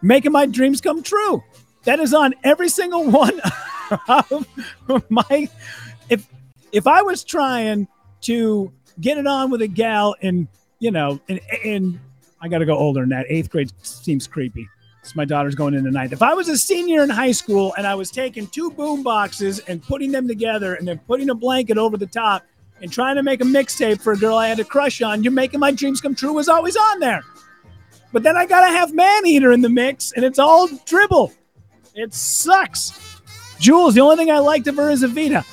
making 0.02 0.32
my 0.32 0.46
dreams 0.46 0.80
come 0.80 1.02
true. 1.02 1.42
That 1.84 2.00
is 2.00 2.12
on 2.12 2.34
every 2.44 2.68
single 2.68 3.10
one 3.10 3.40
of 4.20 5.04
my. 5.08 5.48
If 6.08 6.26
if 6.72 6.86
I 6.86 7.02
was 7.02 7.24
trying 7.24 7.88
to 8.22 8.72
get 9.00 9.18
it 9.18 9.26
on 9.26 9.50
with 9.50 9.62
a 9.62 9.68
gal 9.68 10.14
in, 10.20 10.48
you 10.80 10.90
know, 10.90 11.20
in, 11.28 11.40
in 11.64 12.00
I 12.40 12.48
got 12.48 12.58
to 12.58 12.66
go 12.66 12.76
older 12.76 13.00
than 13.00 13.10
that. 13.10 13.26
Eighth 13.28 13.50
grade 13.50 13.72
seems 13.82 14.26
creepy. 14.26 14.68
So 15.02 15.12
my 15.16 15.24
daughter's 15.24 15.54
going 15.54 15.74
into 15.74 15.90
ninth. 15.90 16.12
If 16.12 16.22
I 16.22 16.34
was 16.34 16.48
a 16.48 16.58
senior 16.58 17.02
in 17.02 17.08
high 17.08 17.32
school 17.32 17.72
and 17.78 17.86
I 17.86 17.94
was 17.94 18.10
taking 18.10 18.46
two 18.48 18.70
boom 18.70 19.02
boxes 19.02 19.60
and 19.60 19.82
putting 19.82 20.12
them 20.12 20.28
together 20.28 20.74
and 20.74 20.86
then 20.86 20.98
putting 20.98 21.30
a 21.30 21.34
blanket 21.34 21.78
over 21.78 21.96
the 21.96 22.06
top 22.06 22.44
and 22.82 22.92
trying 22.92 23.16
to 23.16 23.22
make 23.22 23.40
a 23.40 23.44
mixtape 23.44 24.02
for 24.02 24.12
a 24.12 24.16
girl 24.16 24.36
I 24.36 24.48
had 24.48 24.60
a 24.60 24.64
crush 24.64 25.00
on, 25.00 25.24
you're 25.24 25.32
making 25.32 25.60
my 25.60 25.70
dreams 25.70 26.00
come 26.00 26.14
true 26.14 26.32
was 26.32 26.48
always 26.48 26.76
on 26.76 27.00
there. 27.00 27.22
But 28.12 28.22
then 28.22 28.36
I 28.36 28.46
got 28.46 28.60
to 28.66 28.68
have 28.68 28.94
Man 28.94 29.26
Eater 29.26 29.52
in 29.52 29.60
the 29.60 29.68
mix 29.68 30.12
and 30.12 30.24
it's 30.24 30.38
all 30.38 30.68
dribble. 30.86 31.32
It 31.94 32.14
sucks. 32.14 33.20
Jules, 33.58 33.94
the 33.94 34.00
only 34.00 34.16
thing 34.16 34.30
I 34.30 34.38
liked 34.38 34.66
of 34.66 34.76
her 34.76 34.90
is 34.90 35.02
Evita. 35.02 35.44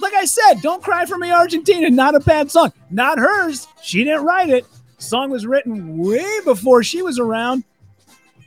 Like 0.00 0.14
I 0.14 0.26
said, 0.26 0.60
Don't 0.60 0.82
Cry 0.82 1.06
for 1.06 1.18
Me 1.18 1.32
Argentina, 1.32 1.90
not 1.90 2.14
a 2.14 2.20
bad 2.20 2.50
song. 2.50 2.72
Not 2.90 3.18
hers. 3.18 3.66
She 3.82 4.04
didn't 4.04 4.24
write 4.24 4.50
it. 4.50 4.64
Song 4.98 5.30
was 5.30 5.46
written 5.46 5.98
way 5.98 6.26
before 6.44 6.82
she 6.82 7.02
was 7.02 7.18
around. 7.18 7.64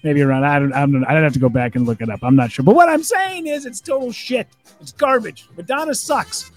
Maybe 0.04 0.22
around. 0.22 0.46
I 0.46 0.60
don't, 0.60 0.74
I 0.74 0.80
don't. 0.82 1.06
I'd 1.06 1.24
have 1.24 1.34
to 1.34 1.40
go 1.40 1.50
back 1.50 1.76
and 1.76 1.86
look 1.86 2.02
it 2.02 2.10
up. 2.10 2.20
I'm 2.24 2.36
not 2.36 2.52
sure. 2.52 2.64
But 2.64 2.76
what 2.76 2.90
I'm 2.90 3.04
saying 3.04 3.48
is, 3.48 3.66
it's 3.66 3.80
total 3.80 4.12
shit. 4.12 4.48
It's 4.80 4.92
garbage. 4.92 5.48
Madonna 5.56 5.94
sucks. 5.94 6.52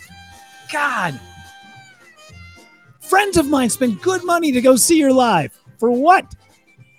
God. 0.73 1.21
Friends 3.01 3.37
of 3.37 3.47
mine 3.47 3.69
spend 3.69 4.01
good 4.01 4.25
money 4.25 4.51
to 4.53 4.61
go 4.63 4.77
see 4.77 5.01
her 5.03 5.13
live. 5.13 5.59
For 5.79 5.91
what? 5.91 6.35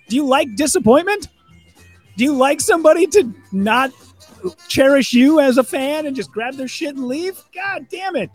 Do 0.08 0.16
you 0.16 0.26
like 0.26 0.54
disappointment? 0.56 1.28
Do 2.16 2.24
you 2.24 2.34
like 2.34 2.60
somebody 2.60 3.06
to 3.08 3.32
not 3.52 3.90
cherish 4.68 5.12
you 5.12 5.40
as 5.40 5.58
a 5.58 5.64
fan 5.64 6.06
and 6.06 6.16
just 6.16 6.32
grab 6.32 6.54
their 6.54 6.68
shit 6.68 6.96
and 6.96 7.06
leave? 7.06 7.42
God 7.54 7.86
damn 7.90 8.16
it. 8.16 8.30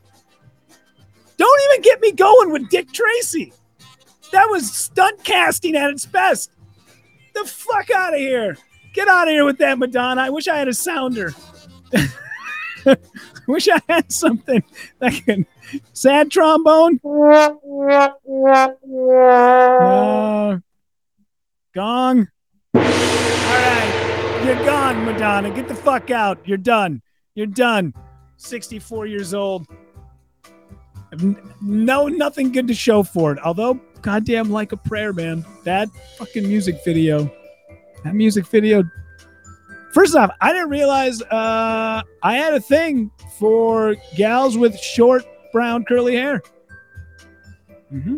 Don't 1.37 1.61
even 1.71 1.81
get 1.81 2.01
me 2.01 2.11
going 2.11 2.51
with 2.51 2.69
Dick 2.69 2.91
Tracy. 2.91 3.53
That 4.31 4.47
was 4.49 4.71
stunt 4.71 5.23
casting 5.23 5.75
at 5.75 5.89
its 5.89 6.05
best. 6.05 6.51
The 7.33 7.45
fuck 7.45 7.89
out 7.89 8.13
of 8.13 8.19
here. 8.19 8.57
Get 8.93 9.07
out 9.07 9.27
of 9.27 9.31
here 9.31 9.45
with 9.45 9.57
that, 9.59 9.79
Madonna. 9.79 10.21
I 10.21 10.29
wish 10.29 10.47
I 10.47 10.57
had 10.57 10.67
a 10.67 10.73
sounder. 10.73 11.33
I 11.93 12.97
wish 13.47 13.67
I 13.69 13.81
had 13.87 14.11
something 14.11 14.63
that 14.99 15.13
can. 15.25 15.45
Sad 15.93 16.29
trombone. 16.31 16.99
Uh, 19.81 20.57
gong. 21.73 22.27
All 22.73 22.81
right. 22.81 24.41
You're 24.45 24.65
gone, 24.65 25.05
Madonna. 25.05 25.51
Get 25.51 25.67
the 25.67 25.75
fuck 25.75 26.11
out. 26.11 26.39
You're 26.45 26.57
done. 26.57 27.01
You're 27.35 27.47
done. 27.47 27.93
64 28.37 29.05
years 29.05 29.33
old. 29.33 29.67
No, 31.61 32.07
nothing 32.07 32.51
good 32.51 32.67
to 32.67 32.73
show 32.73 33.03
for 33.03 33.33
it. 33.33 33.39
Although, 33.43 33.79
goddamn, 34.01 34.49
like 34.49 34.71
a 34.71 34.77
prayer, 34.77 35.13
man. 35.13 35.45
That 35.63 35.89
fucking 36.17 36.47
music 36.47 36.83
video. 36.83 37.31
That 38.03 38.15
music 38.15 38.47
video 38.47 38.83
First 39.91 40.15
off, 40.15 40.31
I 40.39 40.53
didn't 40.53 40.69
realize 40.69 41.21
uh, 41.21 42.01
I 42.23 42.35
had 42.35 42.53
a 42.53 42.61
thing 42.61 43.11
for 43.37 43.95
gals 44.15 44.57
with 44.57 44.79
short 44.79 45.25
brown 45.51 45.83
curly 45.83 46.15
hair. 46.15 46.41
hmm 47.89 48.17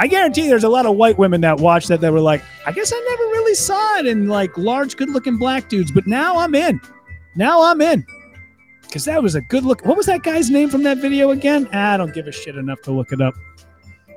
I 0.00 0.06
guarantee 0.06 0.48
there's 0.48 0.64
a 0.64 0.68
lot 0.70 0.86
of 0.86 0.96
white 0.96 1.18
women 1.18 1.42
that 1.42 1.60
watch 1.60 1.86
that 1.88 2.00
that 2.00 2.10
were 2.10 2.20
like, 2.20 2.42
I 2.64 2.72
guess 2.72 2.90
I 2.90 2.98
never 3.10 3.22
really 3.24 3.54
saw 3.54 3.98
it 3.98 4.06
in 4.06 4.28
like 4.28 4.56
large, 4.56 4.96
good 4.96 5.10
looking 5.10 5.36
black 5.36 5.68
dudes, 5.68 5.92
but 5.92 6.06
now 6.06 6.38
I'm 6.38 6.54
in. 6.54 6.80
Now 7.36 7.62
I'm 7.62 7.82
in. 7.82 8.06
Because 8.80 9.04
that 9.04 9.22
was 9.22 9.34
a 9.34 9.42
good 9.42 9.62
look. 9.62 9.84
What 9.84 9.98
was 9.98 10.06
that 10.06 10.22
guy's 10.22 10.48
name 10.48 10.70
from 10.70 10.84
that 10.84 10.96
video 10.96 11.32
again? 11.32 11.68
Ah, 11.74 11.92
I 11.92 11.96
don't 11.98 12.14
give 12.14 12.26
a 12.26 12.32
shit 12.32 12.56
enough 12.56 12.80
to 12.82 12.92
look 12.92 13.12
it 13.12 13.20
up. 13.20 13.34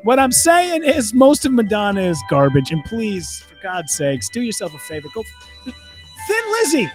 What 0.04 0.20
I'm 0.20 0.32
saying 0.32 0.86
is 0.86 1.14
most 1.14 1.46
of 1.46 1.52
Madonna 1.52 2.02
is 2.02 2.24
garbage. 2.30 2.72
And 2.72 2.82
please, 2.86 3.42
for 3.42 3.56
God's 3.62 3.94
sakes, 3.94 4.30
do 4.30 4.40
yourself 4.42 4.74
a 4.74 4.80
favor. 4.80 5.10
Go 5.14 5.26
Thin 5.66 6.52
Lizzy. 6.62 6.90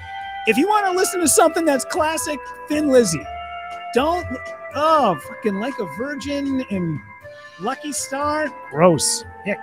If 0.47 0.57
you 0.57 0.67
want 0.67 0.87
to 0.87 0.93
listen 0.93 1.21
to 1.21 1.29
something 1.29 1.67
that's 1.67 1.85
classic, 1.85 2.41
Thin 2.69 2.89
Lizzy. 2.89 3.23
Don't, 3.93 4.27
oh, 4.75 5.21
fucking 5.29 5.61
like 5.61 5.79
a 5.79 5.85
virgin 5.99 6.65
and 6.71 6.99
Lucky 7.61 7.93
Star. 7.93 8.49
Gross. 8.71 9.25
Hick. 9.45 9.59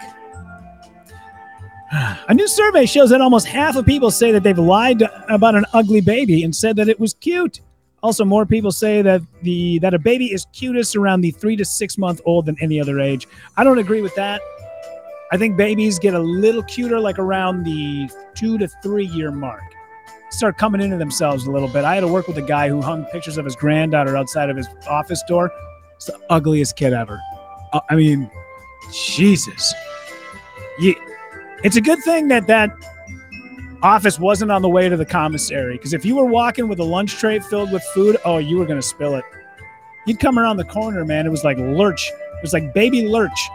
A 2.27 2.33
new 2.33 2.47
survey 2.47 2.85
shows 2.85 3.09
that 3.11 3.21
almost 3.21 3.47
half 3.47 3.75
of 3.75 3.85
people 3.85 4.11
say 4.11 4.31
that 4.31 4.43
they've 4.43 4.57
lied 4.57 5.03
about 5.29 5.55
an 5.55 5.65
ugly 5.73 6.01
baby 6.01 6.43
and 6.43 6.55
said 6.55 6.75
that 6.75 6.89
it 6.89 6.99
was 6.99 7.13
cute. 7.13 7.61
Also, 8.03 8.25
more 8.25 8.45
people 8.45 8.71
say 8.71 9.01
that 9.01 9.21
the 9.41 9.79
that 9.79 9.93
a 9.93 9.99
baby 9.99 10.27
is 10.27 10.45
cutest 10.53 10.95
around 10.95 11.21
the 11.21 11.31
three 11.31 11.55
to 11.55 11.65
six 11.65 11.97
month 11.97 12.21
old 12.25 12.45
than 12.45 12.55
any 12.61 12.79
other 12.79 12.99
age. 12.99 13.27
I 13.57 13.63
don't 13.63 13.79
agree 13.79 14.01
with 14.01 14.13
that. 14.15 14.41
I 15.31 15.37
think 15.37 15.57
babies 15.57 15.97
get 15.97 16.13
a 16.13 16.19
little 16.19 16.63
cuter 16.63 16.99
like 16.99 17.17
around 17.17 17.63
the 17.63 18.09
two 18.35 18.57
to 18.57 18.67
three 18.83 19.07
year 19.07 19.31
mark. 19.31 19.63
Start 20.29 20.57
coming 20.57 20.81
into 20.81 20.97
themselves 20.97 21.47
a 21.47 21.51
little 21.51 21.69
bit. 21.69 21.85
I 21.85 21.95
had 21.95 22.01
to 22.01 22.07
work 22.07 22.27
with 22.27 22.37
a 22.37 22.41
guy 22.41 22.67
who 22.67 22.81
hung 22.81 23.05
pictures 23.05 23.37
of 23.37 23.45
his 23.45 23.55
granddaughter 23.55 24.17
outside 24.17 24.49
of 24.49 24.57
his 24.57 24.67
office 24.87 25.23
door. 25.27 25.51
It's 25.95 26.05
the 26.05 26.19
ugliest 26.29 26.75
kid 26.75 26.93
ever. 26.93 27.19
Uh, 27.75 27.81
I 27.89 27.95
mean, 27.95 28.31
Jesus. 28.93 29.73
It's 30.79 31.75
a 31.75 31.81
good 31.81 32.01
thing 32.05 32.29
that 32.29 32.47
that 32.47 32.71
office 33.81 34.17
wasn't 34.17 34.49
on 34.49 34.61
the 34.61 34.69
way 34.69 34.87
to 34.87 34.95
the 34.95 35.05
commissary 35.05 35.75
because 35.75 35.91
if 35.91 36.05
you 36.05 36.15
were 36.15 36.25
walking 36.25 36.69
with 36.69 36.79
a 36.79 36.85
lunch 36.85 37.15
tray 37.17 37.37
filled 37.39 37.73
with 37.73 37.83
food, 37.93 38.15
oh, 38.23 38.37
you 38.37 38.57
were 38.57 38.65
going 38.65 38.79
to 38.79 38.87
spill 38.87 39.15
it. 39.15 39.25
You'd 40.05 40.21
come 40.21 40.39
around 40.39 40.55
the 40.55 40.63
corner, 40.63 41.03
man. 41.03 41.25
It 41.25 41.31
was 41.31 41.43
like 41.43 41.57
Lurch. 41.57 42.09
It 42.11 42.41
was 42.41 42.53
like 42.53 42.73
baby 42.73 43.09
Lurch 43.09 43.49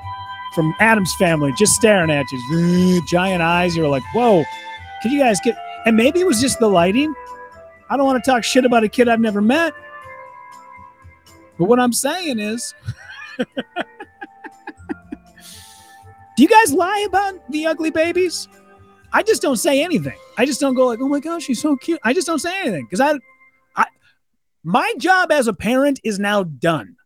from 0.54 0.74
Addams 0.80 1.14
family 1.14 1.54
just 1.56 1.72
staring 1.74 2.10
at 2.10 2.26
you. 2.30 3.02
Giant 3.08 3.40
eyes. 3.40 3.74
You 3.74 3.84
were 3.84 3.88
like, 3.88 4.02
whoa, 4.12 4.44
can 5.02 5.12
you 5.12 5.20
guys 5.20 5.40
get. 5.42 5.56
And 5.86 5.96
maybe 5.96 6.20
it 6.20 6.26
was 6.26 6.42
just 6.42 6.58
the 6.58 6.68
lighting. 6.68 7.14
I 7.88 7.96
don't 7.96 8.04
want 8.04 8.22
to 8.22 8.30
talk 8.30 8.44
shit 8.44 8.66
about 8.66 8.84
a 8.84 8.88
kid 8.88 9.08
I've 9.08 9.18
never 9.18 9.40
met. 9.40 9.72
But 11.58 11.64
what 11.64 11.80
I'm 11.80 11.94
saying 11.94 12.38
is. 12.38 12.74
Do 16.40 16.44
you 16.44 16.49
guys 16.49 16.73
lie 16.73 17.04
about 17.06 17.35
the 17.52 17.66
ugly 17.66 17.90
babies? 17.90 18.49
I 19.12 19.23
just 19.23 19.42
don't 19.42 19.59
say 19.59 19.85
anything. 19.85 20.16
I 20.38 20.47
just 20.47 20.59
don't 20.59 20.73
go 20.73 20.87
like, 20.87 20.99
"Oh 21.02 21.06
my 21.06 21.20
gosh, 21.20 21.42
she's 21.42 21.61
so 21.61 21.76
cute." 21.76 22.00
I 22.02 22.14
just 22.14 22.26
don't 22.26 22.38
say 22.38 22.62
anything 22.62 22.87
because 22.87 22.99
I, 22.99 23.18
I, 23.76 23.85
my 24.64 24.90
job 24.97 25.32
as 25.32 25.49
a 25.49 25.52
parent 25.52 26.00
is 26.02 26.18
now 26.18 26.44
done. 26.44 26.97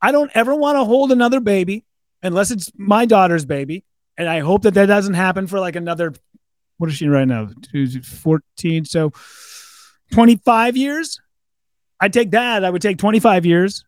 I 0.00 0.10
don't 0.10 0.32
ever 0.34 0.52
want 0.56 0.78
to 0.78 0.84
hold 0.84 1.12
another 1.12 1.38
baby 1.38 1.84
unless 2.24 2.50
it's 2.50 2.72
my 2.74 3.06
daughter's 3.06 3.44
baby, 3.44 3.84
and 4.18 4.28
I 4.28 4.40
hope 4.40 4.62
that 4.62 4.74
that 4.74 4.86
doesn't 4.86 5.14
happen 5.14 5.46
for 5.46 5.60
like 5.60 5.76
another. 5.76 6.12
What 6.78 6.90
is 6.90 6.96
she 6.96 7.06
right 7.06 7.28
now? 7.28 7.50
Fourteen, 8.02 8.84
so 8.84 9.12
twenty-five 10.10 10.76
years. 10.76 11.20
I'd 12.00 12.12
take 12.12 12.32
that. 12.32 12.64
I 12.64 12.70
would 12.70 12.82
take 12.82 12.98
twenty-five 12.98 13.46
years. 13.46 13.84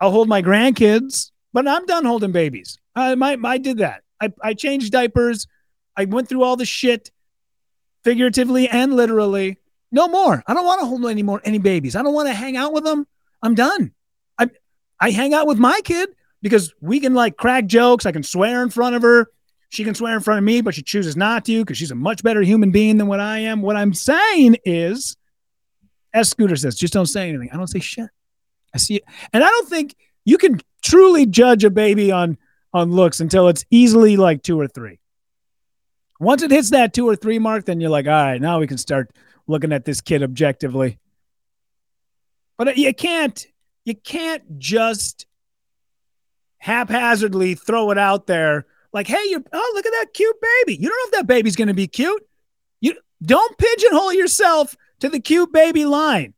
I'll 0.00 0.12
hold 0.12 0.30
my 0.30 0.40
grandkids, 0.40 1.30
but 1.52 1.68
I'm 1.68 1.84
done 1.84 2.06
holding 2.06 2.32
babies. 2.32 2.78
I 2.96 3.16
my 3.16 3.36
I 3.44 3.58
did 3.58 3.76
that. 3.76 4.00
I, 4.24 4.48
I 4.50 4.54
changed 4.54 4.92
diapers. 4.92 5.46
I 5.96 6.04
went 6.06 6.28
through 6.28 6.42
all 6.42 6.56
the 6.56 6.64
shit, 6.64 7.10
figuratively 8.02 8.68
and 8.68 8.94
literally. 8.94 9.58
No 9.92 10.08
more. 10.08 10.42
I 10.46 10.54
don't 10.54 10.64
want 10.64 10.80
to 10.80 10.86
hold 10.86 11.06
any 11.06 11.22
more 11.22 11.40
any 11.44 11.58
babies. 11.58 11.94
I 11.94 12.02
don't 12.02 12.14
want 12.14 12.28
to 12.28 12.34
hang 12.34 12.56
out 12.56 12.72
with 12.72 12.84
them. 12.84 13.06
I'm 13.42 13.54
done. 13.54 13.92
I 14.38 14.48
I 15.00 15.10
hang 15.10 15.34
out 15.34 15.46
with 15.46 15.58
my 15.58 15.80
kid 15.84 16.10
because 16.42 16.74
we 16.80 17.00
can 17.00 17.14
like 17.14 17.36
crack 17.36 17.66
jokes. 17.66 18.06
I 18.06 18.12
can 18.12 18.22
swear 18.22 18.62
in 18.62 18.70
front 18.70 18.96
of 18.96 19.02
her. 19.02 19.28
She 19.68 19.84
can 19.84 19.94
swear 19.94 20.14
in 20.14 20.20
front 20.20 20.38
of 20.38 20.44
me, 20.44 20.60
but 20.60 20.74
she 20.74 20.82
chooses 20.82 21.16
not 21.16 21.44
to 21.46 21.60
because 21.60 21.78
she's 21.78 21.90
a 21.90 21.96
much 21.96 22.22
better 22.22 22.42
human 22.42 22.70
being 22.70 22.96
than 22.96 23.06
what 23.06 23.20
I 23.20 23.40
am. 23.40 23.60
What 23.62 23.76
I'm 23.76 23.92
saying 23.94 24.56
is, 24.64 25.16
as 26.12 26.28
Scooter 26.28 26.56
says, 26.56 26.76
just 26.76 26.92
don't 26.92 27.06
say 27.06 27.28
anything. 27.28 27.50
I 27.52 27.56
don't 27.56 27.66
say 27.66 27.80
shit. 27.80 28.08
I 28.72 28.78
see 28.78 28.96
it. 28.96 29.04
And 29.32 29.42
I 29.42 29.48
don't 29.48 29.68
think 29.68 29.96
you 30.24 30.38
can 30.38 30.60
truly 30.82 31.26
judge 31.26 31.64
a 31.64 31.70
baby 31.70 32.12
on 32.12 32.38
on 32.74 32.90
looks 32.90 33.20
until 33.20 33.48
it's 33.48 33.64
easily 33.70 34.16
like 34.16 34.42
two 34.42 34.60
or 34.60 34.68
three. 34.68 34.98
Once 36.20 36.42
it 36.42 36.50
hits 36.50 36.70
that 36.70 36.92
two 36.92 37.08
or 37.08 37.16
three 37.16 37.38
mark, 37.38 37.64
then 37.64 37.80
you're 37.80 37.90
like, 37.90 38.06
all 38.06 38.12
right, 38.12 38.40
now 38.40 38.58
we 38.58 38.66
can 38.66 38.78
start 38.78 39.10
looking 39.46 39.72
at 39.72 39.84
this 39.84 40.00
kid 40.00 40.22
objectively. 40.22 40.98
But 42.58 42.76
you 42.76 42.92
can't, 42.92 43.46
you 43.84 43.94
can't 43.94 44.58
just 44.58 45.26
haphazardly 46.58 47.54
throw 47.54 47.90
it 47.90 47.98
out 47.98 48.26
there 48.26 48.66
like, 48.92 49.06
hey, 49.06 49.22
you 49.24 49.44
oh 49.52 49.72
look 49.74 49.86
at 49.86 49.92
that 49.92 50.14
cute 50.14 50.36
baby. 50.40 50.76
You 50.76 50.88
don't 50.88 50.96
know 50.96 51.06
if 51.06 51.12
that 51.12 51.26
baby's 51.26 51.56
to 51.68 51.74
be 51.74 51.88
cute. 51.88 52.26
You 52.80 52.94
don't 53.22 53.58
pigeonhole 53.58 54.12
yourself 54.12 54.76
to 55.00 55.08
the 55.08 55.20
cute 55.20 55.52
baby 55.52 55.84
line. 55.84 56.34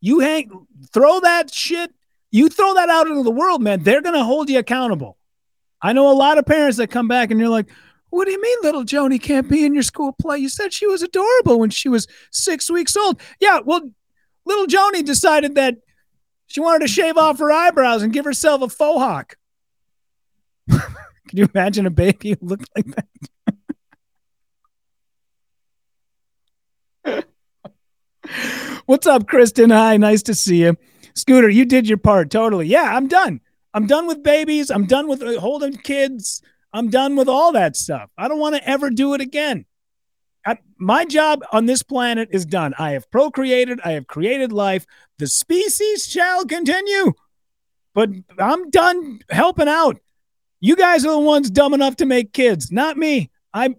You 0.00 0.20
hang, 0.20 0.66
throw 0.92 1.20
that 1.20 1.52
shit. 1.52 1.92
You 2.30 2.48
throw 2.48 2.74
that 2.74 2.88
out 2.88 3.06
into 3.08 3.22
the 3.22 3.30
world, 3.30 3.62
man. 3.62 3.82
They're 3.82 4.02
to 4.14 4.24
hold 4.24 4.48
you 4.48 4.58
accountable. 4.58 5.15
I 5.86 5.92
know 5.92 6.10
a 6.10 6.14
lot 6.14 6.36
of 6.36 6.44
parents 6.44 6.78
that 6.78 6.90
come 6.90 7.06
back 7.06 7.30
and 7.30 7.38
you're 7.38 7.48
like, 7.48 7.68
what 8.10 8.24
do 8.24 8.32
you 8.32 8.42
mean 8.42 8.58
little 8.62 8.82
Joni 8.84 9.22
can't 9.22 9.48
be 9.48 9.64
in 9.64 9.72
your 9.72 9.84
school 9.84 10.12
play? 10.20 10.36
You 10.36 10.48
said 10.48 10.72
she 10.72 10.88
was 10.88 11.00
adorable 11.00 11.60
when 11.60 11.70
she 11.70 11.88
was 11.88 12.08
six 12.32 12.68
weeks 12.68 12.96
old. 12.96 13.20
Yeah, 13.38 13.60
well, 13.64 13.88
little 14.44 14.66
Joni 14.66 15.04
decided 15.04 15.54
that 15.54 15.76
she 16.48 16.58
wanted 16.58 16.80
to 16.80 16.92
shave 16.92 17.16
off 17.16 17.38
her 17.38 17.52
eyebrows 17.52 18.02
and 18.02 18.12
give 18.12 18.24
herself 18.24 18.62
a 18.62 18.68
faux 18.68 18.98
hawk. 18.98 19.36
Can 20.68 21.38
you 21.38 21.48
imagine 21.54 21.86
a 21.86 21.90
baby 21.90 22.30
who 22.30 22.46
looked 22.46 22.68
like 22.74 22.86
that? 27.04 27.26
What's 28.86 29.06
up, 29.06 29.28
Kristen? 29.28 29.70
Hi, 29.70 29.98
nice 29.98 30.24
to 30.24 30.34
see 30.34 30.62
you. 30.62 30.76
Scooter, 31.14 31.48
you 31.48 31.64
did 31.64 31.88
your 31.88 31.98
part 31.98 32.32
totally. 32.32 32.66
Yeah, 32.66 32.96
I'm 32.96 33.06
done. 33.06 33.40
I'm 33.76 33.86
done 33.86 34.06
with 34.06 34.22
babies. 34.22 34.70
I'm 34.70 34.86
done 34.86 35.06
with 35.06 35.20
holding 35.36 35.76
kids. 35.76 36.40
I'm 36.72 36.88
done 36.88 37.14
with 37.14 37.28
all 37.28 37.52
that 37.52 37.76
stuff. 37.76 38.08
I 38.16 38.26
don't 38.26 38.38
want 38.38 38.56
to 38.56 38.66
ever 38.66 38.88
do 38.88 39.12
it 39.12 39.20
again. 39.20 39.66
I, 40.46 40.56
my 40.78 41.04
job 41.04 41.44
on 41.52 41.66
this 41.66 41.82
planet 41.82 42.30
is 42.32 42.46
done. 42.46 42.72
I 42.78 42.92
have 42.92 43.10
procreated. 43.10 43.78
I 43.84 43.92
have 43.92 44.06
created 44.06 44.50
life. 44.50 44.86
The 45.18 45.26
species 45.26 46.06
shall 46.06 46.46
continue. 46.46 47.12
But 47.92 48.08
I'm 48.38 48.70
done 48.70 49.20
helping 49.28 49.68
out. 49.68 49.98
You 50.58 50.74
guys 50.74 51.04
are 51.04 51.12
the 51.12 51.20
ones 51.20 51.50
dumb 51.50 51.74
enough 51.74 51.96
to 51.96 52.06
make 52.06 52.32
kids, 52.32 52.72
not 52.72 52.96
me. 52.96 53.30
I'm 53.52 53.76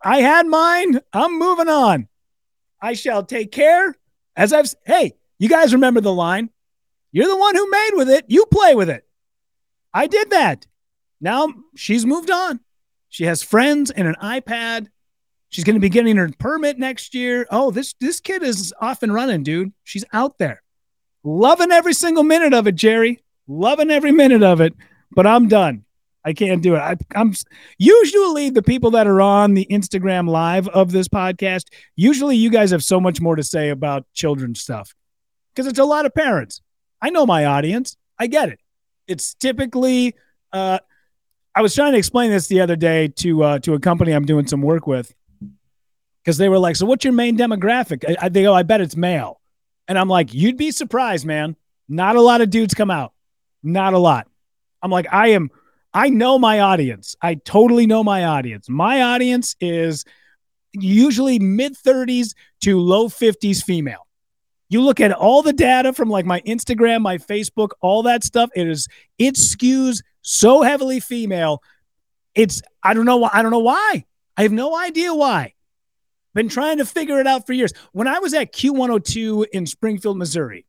I 0.00 0.20
had 0.20 0.46
mine. 0.46 1.00
I'm 1.12 1.40
moving 1.40 1.68
on. 1.68 2.06
I 2.80 2.92
shall 2.92 3.24
take 3.24 3.50
care. 3.50 3.96
As 4.36 4.52
I've 4.52 4.72
hey, 4.86 5.14
you 5.40 5.48
guys 5.48 5.72
remember 5.72 6.00
the 6.00 6.14
line? 6.14 6.50
You're 7.12 7.28
the 7.28 7.36
one 7.36 7.54
who 7.54 7.70
made 7.70 7.90
with 7.94 8.10
it. 8.10 8.24
You 8.28 8.46
play 8.46 8.74
with 8.74 8.90
it. 8.90 9.04
I 9.92 10.06
did 10.06 10.30
that. 10.30 10.66
Now 11.20 11.48
she's 11.76 12.06
moved 12.06 12.30
on. 12.30 12.60
She 13.08 13.24
has 13.24 13.42
friends 13.42 13.90
and 13.90 14.06
an 14.06 14.16
iPad. 14.22 14.88
She's 15.48 15.64
going 15.64 15.74
to 15.74 15.80
be 15.80 15.88
getting 15.88 16.16
her 16.16 16.30
permit 16.38 16.78
next 16.78 17.14
year. 17.14 17.46
Oh, 17.50 17.72
this 17.72 17.94
this 18.00 18.20
kid 18.20 18.42
is 18.42 18.72
off 18.80 19.02
and 19.02 19.12
running, 19.12 19.42
dude. 19.42 19.72
She's 19.82 20.04
out 20.12 20.38
there. 20.38 20.62
Loving 21.24 21.72
every 21.72 21.92
single 21.92 22.22
minute 22.22 22.54
of 22.54 22.66
it, 22.66 22.76
Jerry. 22.76 23.22
Loving 23.48 23.90
every 23.90 24.12
minute 24.12 24.44
of 24.44 24.60
it. 24.60 24.74
But 25.10 25.26
I'm 25.26 25.48
done. 25.48 25.84
I 26.24 26.34
can't 26.34 26.62
do 26.62 26.76
it. 26.76 26.78
I, 26.78 26.96
am 27.14 27.32
usually 27.78 28.50
the 28.50 28.62
people 28.62 28.92
that 28.92 29.06
are 29.06 29.20
on 29.20 29.54
the 29.54 29.66
Instagram 29.70 30.28
live 30.28 30.68
of 30.68 30.92
this 30.92 31.08
podcast. 31.08 31.64
Usually, 31.96 32.36
you 32.36 32.50
guys 32.50 32.70
have 32.70 32.84
so 32.84 33.00
much 33.00 33.20
more 33.20 33.36
to 33.36 33.42
say 33.42 33.70
about 33.70 34.06
children's 34.12 34.60
stuff 34.60 34.94
because 35.52 35.66
it's 35.66 35.78
a 35.78 35.84
lot 35.84 36.06
of 36.06 36.14
parents. 36.14 36.60
I 37.02 37.10
know 37.10 37.26
my 37.26 37.46
audience. 37.46 37.96
I 38.18 38.26
get 38.26 38.48
it. 38.48 38.60
It's 39.06 39.34
typically. 39.34 40.14
Uh, 40.52 40.78
I 41.54 41.62
was 41.62 41.74
trying 41.74 41.92
to 41.92 41.98
explain 41.98 42.30
this 42.30 42.46
the 42.46 42.60
other 42.60 42.76
day 42.76 43.08
to 43.08 43.42
uh, 43.42 43.58
to 43.60 43.74
a 43.74 43.80
company 43.80 44.12
I'm 44.12 44.24
doing 44.24 44.46
some 44.46 44.62
work 44.62 44.86
with 44.86 45.12
because 46.22 46.38
they 46.38 46.48
were 46.48 46.58
like, 46.58 46.76
"So 46.76 46.86
what's 46.86 47.04
your 47.04 47.12
main 47.12 47.36
demographic?" 47.36 48.04
I, 48.08 48.26
I, 48.26 48.28
they 48.28 48.42
go, 48.42 48.54
"I 48.54 48.62
bet 48.62 48.80
it's 48.80 48.96
male," 48.96 49.40
and 49.88 49.98
I'm 49.98 50.08
like, 50.08 50.32
"You'd 50.32 50.56
be 50.56 50.70
surprised, 50.70 51.26
man. 51.26 51.56
Not 51.88 52.16
a 52.16 52.20
lot 52.20 52.40
of 52.40 52.50
dudes 52.50 52.74
come 52.74 52.90
out. 52.90 53.12
Not 53.62 53.94
a 53.94 53.98
lot." 53.98 54.28
I'm 54.82 54.90
like, 54.90 55.06
"I 55.12 55.28
am. 55.28 55.50
I 55.92 56.08
know 56.08 56.38
my 56.38 56.60
audience. 56.60 57.16
I 57.20 57.34
totally 57.34 57.86
know 57.86 58.04
my 58.04 58.24
audience. 58.24 58.68
My 58.68 59.02
audience 59.02 59.56
is 59.60 60.04
usually 60.72 61.40
mid 61.40 61.74
30s 61.74 62.34
to 62.62 62.78
low 62.78 63.08
50s 63.08 63.64
female. 63.64 64.06
You 64.70 64.80
look 64.82 65.00
at 65.00 65.12
all 65.12 65.42
the 65.42 65.52
data 65.52 65.92
from 65.92 66.08
like 66.08 66.24
my 66.24 66.40
Instagram, 66.42 67.02
my 67.02 67.18
Facebook, 67.18 67.70
all 67.82 68.04
that 68.04 68.24
stuff. 68.24 68.50
It 68.54 68.68
is 68.68 68.86
it 69.18 69.34
skews 69.34 70.02
so 70.22 70.62
heavily 70.62 71.00
female. 71.00 71.60
It's 72.34 72.62
I 72.82 72.94
don't 72.94 73.04
know 73.04 73.18
why 73.18 73.30
I 73.32 73.42
don't 73.42 73.50
know 73.50 73.58
why. 73.58 74.04
I 74.36 74.42
have 74.42 74.52
no 74.52 74.74
idea 74.78 75.12
why. 75.12 75.54
Been 76.34 76.48
trying 76.48 76.78
to 76.78 76.86
figure 76.86 77.20
it 77.20 77.26
out 77.26 77.46
for 77.46 77.52
years. 77.52 77.72
When 77.90 78.06
I 78.06 78.20
was 78.20 78.32
at 78.32 78.54
Q102 78.54 79.46
in 79.52 79.66
Springfield, 79.66 80.16
Missouri, 80.16 80.64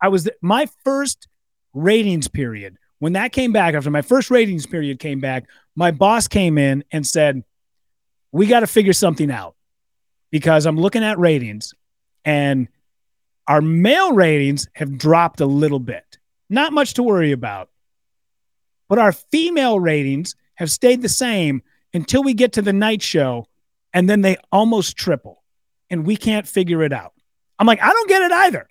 I 0.00 0.06
was 0.08 0.28
my 0.40 0.68
first 0.84 1.26
ratings 1.74 2.28
period. 2.28 2.78
When 3.00 3.14
that 3.14 3.32
came 3.32 3.52
back 3.52 3.74
after 3.74 3.90
my 3.90 4.02
first 4.02 4.30
ratings 4.30 4.66
period 4.66 5.00
came 5.00 5.18
back, 5.20 5.46
my 5.74 5.90
boss 5.90 6.28
came 6.28 6.58
in 6.58 6.84
and 6.92 7.04
said, 7.04 7.42
"We 8.30 8.46
got 8.46 8.60
to 8.60 8.68
figure 8.68 8.92
something 8.92 9.32
out 9.32 9.56
because 10.30 10.64
I'm 10.64 10.78
looking 10.78 11.02
at 11.02 11.18
ratings 11.18 11.74
and 12.24 12.68
our 13.48 13.60
male 13.60 14.12
ratings 14.12 14.68
have 14.74 14.98
dropped 14.98 15.40
a 15.40 15.46
little 15.46 15.78
bit. 15.78 16.18
Not 16.48 16.72
much 16.72 16.94
to 16.94 17.02
worry 17.02 17.32
about. 17.32 17.70
But 18.88 18.98
our 18.98 19.12
female 19.12 19.80
ratings 19.80 20.34
have 20.54 20.70
stayed 20.70 21.02
the 21.02 21.08
same 21.08 21.62
until 21.92 22.22
we 22.22 22.34
get 22.34 22.52
to 22.52 22.62
the 22.62 22.72
night 22.72 23.02
show, 23.02 23.46
and 23.92 24.08
then 24.08 24.20
they 24.20 24.36
almost 24.52 24.96
triple, 24.96 25.42
and 25.90 26.06
we 26.06 26.16
can't 26.16 26.46
figure 26.46 26.82
it 26.82 26.92
out. 26.92 27.12
I'm 27.58 27.66
like, 27.66 27.82
I 27.82 27.92
don't 27.92 28.08
get 28.08 28.22
it 28.22 28.32
either. 28.32 28.68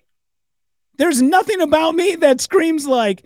There's 0.98 1.20
nothing 1.20 1.60
about 1.60 1.94
me 1.94 2.16
that 2.16 2.40
screams 2.40 2.86
like, 2.86 3.24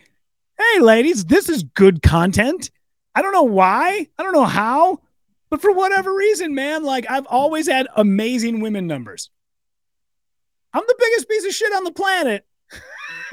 hey, 0.59 0.81
ladies, 0.81 1.25
this 1.27 1.49
is 1.49 1.63
good 1.63 2.03
content. 2.03 2.71
I 3.15 3.23
don't 3.23 3.33
know 3.33 3.43
why. 3.43 4.09
I 4.19 4.23
don't 4.23 4.33
know 4.33 4.45
how, 4.45 5.01
but 5.51 5.61
for 5.61 5.73
whatever 5.73 6.15
reason, 6.15 6.55
man, 6.55 6.85
like 6.85 7.07
I've 7.11 7.27
always 7.27 7.69
had 7.69 7.89
amazing 7.97 8.61
women 8.61 8.87
numbers. 8.87 9.31
I'm 10.73 10.83
the 10.87 10.97
biggest 10.99 11.29
piece 11.29 11.47
of 11.47 11.53
shit 11.53 11.73
on 11.73 11.85
the 11.85 11.93
planet. 11.93 12.45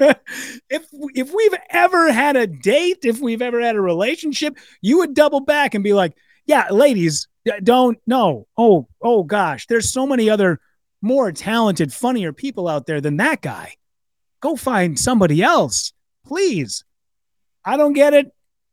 if 0.70 0.86
if 1.14 1.32
we've 1.32 1.54
ever 1.70 2.12
had 2.12 2.36
a 2.36 2.46
date, 2.46 2.98
if 3.04 3.20
we've 3.20 3.42
ever 3.42 3.60
had 3.60 3.76
a 3.76 3.80
relationship, 3.80 4.56
you 4.80 4.98
would 4.98 5.14
double 5.14 5.40
back 5.40 5.74
and 5.74 5.84
be 5.84 5.92
like, 5.92 6.16
"Yeah, 6.46 6.68
ladies, 6.70 7.28
don't 7.62 7.98
no. 8.06 8.46
Oh, 8.56 8.88
oh 9.02 9.22
gosh, 9.22 9.66
there's 9.66 9.92
so 9.92 10.06
many 10.06 10.28
other 10.28 10.60
more 11.00 11.30
talented, 11.30 11.92
funnier 11.92 12.32
people 12.32 12.68
out 12.68 12.86
there 12.86 13.00
than 13.00 13.18
that 13.18 13.40
guy. 13.40 13.74
Go 14.40 14.56
find 14.56 14.98
somebody 14.98 15.42
else, 15.42 15.92
please." 16.26 16.84
I 17.64 17.76
don't 17.76 17.92
get 17.92 18.14
it, 18.14 18.32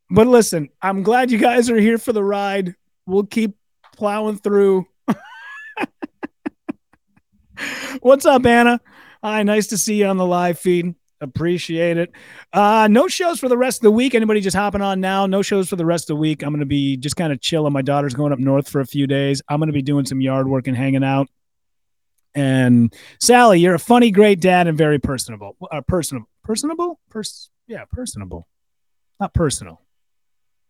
but 0.10 0.25
listen, 0.25 0.69
I'm 0.82 1.04
glad 1.04 1.30
you 1.30 1.38
guys 1.38 1.69
are 1.69 1.80
here 1.80 1.97
for 1.97 2.13
the 2.13 2.23
ride. 2.23 2.75
We'll 3.06 3.25
keep 3.25 3.58
plowing 3.97 4.38
through 4.38 4.88
What's 8.01 8.25
up, 8.25 8.45
Anna? 8.45 8.79
Hi, 9.23 9.43
nice 9.43 9.67
to 9.67 9.77
see 9.77 9.95
you 9.95 10.05
on 10.05 10.17
the 10.17 10.25
live 10.25 10.59
feed. 10.59 10.95
Appreciate 11.21 11.97
it. 11.97 12.11
Uh, 12.51 12.87
no 12.91 13.07
shows 13.07 13.39
for 13.39 13.49
the 13.49 13.57
rest 13.57 13.79
of 13.79 13.83
the 13.83 13.91
week. 13.91 14.13
Anybody 14.13 14.41
just 14.41 14.55
hopping 14.55 14.81
on 14.81 14.99
now? 14.99 15.25
No 15.25 15.41
shows 15.41 15.69
for 15.69 15.75
the 15.75 15.85
rest 15.85 16.09
of 16.09 16.15
the 16.15 16.19
week. 16.19 16.43
I'm 16.43 16.49
going 16.49 16.59
to 16.59 16.65
be 16.65 16.97
just 16.97 17.15
kind 17.15 17.31
of 17.31 17.39
chilling. 17.41 17.73
My 17.73 17.81
daughter's 17.81 18.13
going 18.13 18.33
up 18.33 18.39
north 18.39 18.69
for 18.69 18.81
a 18.81 18.85
few 18.85 19.07
days. 19.07 19.41
I'm 19.47 19.59
going 19.59 19.67
to 19.67 19.73
be 19.73 19.81
doing 19.81 20.05
some 20.05 20.21
yard 20.21 20.47
work 20.47 20.67
and 20.67 20.75
hanging 20.75 21.03
out. 21.03 21.27
And 22.35 22.93
Sally, 23.21 23.61
you're 23.61 23.75
a 23.75 23.79
funny, 23.79 24.11
great 24.11 24.41
dad 24.41 24.67
and 24.67 24.77
very 24.77 24.99
personable. 24.99 25.55
Uh, 25.71 25.81
personable, 25.81 26.27
personable, 26.43 26.99
Pers- 27.09 27.49
yeah, 27.65 27.85
personable, 27.91 28.47
not 29.19 29.33
personal, 29.33 29.81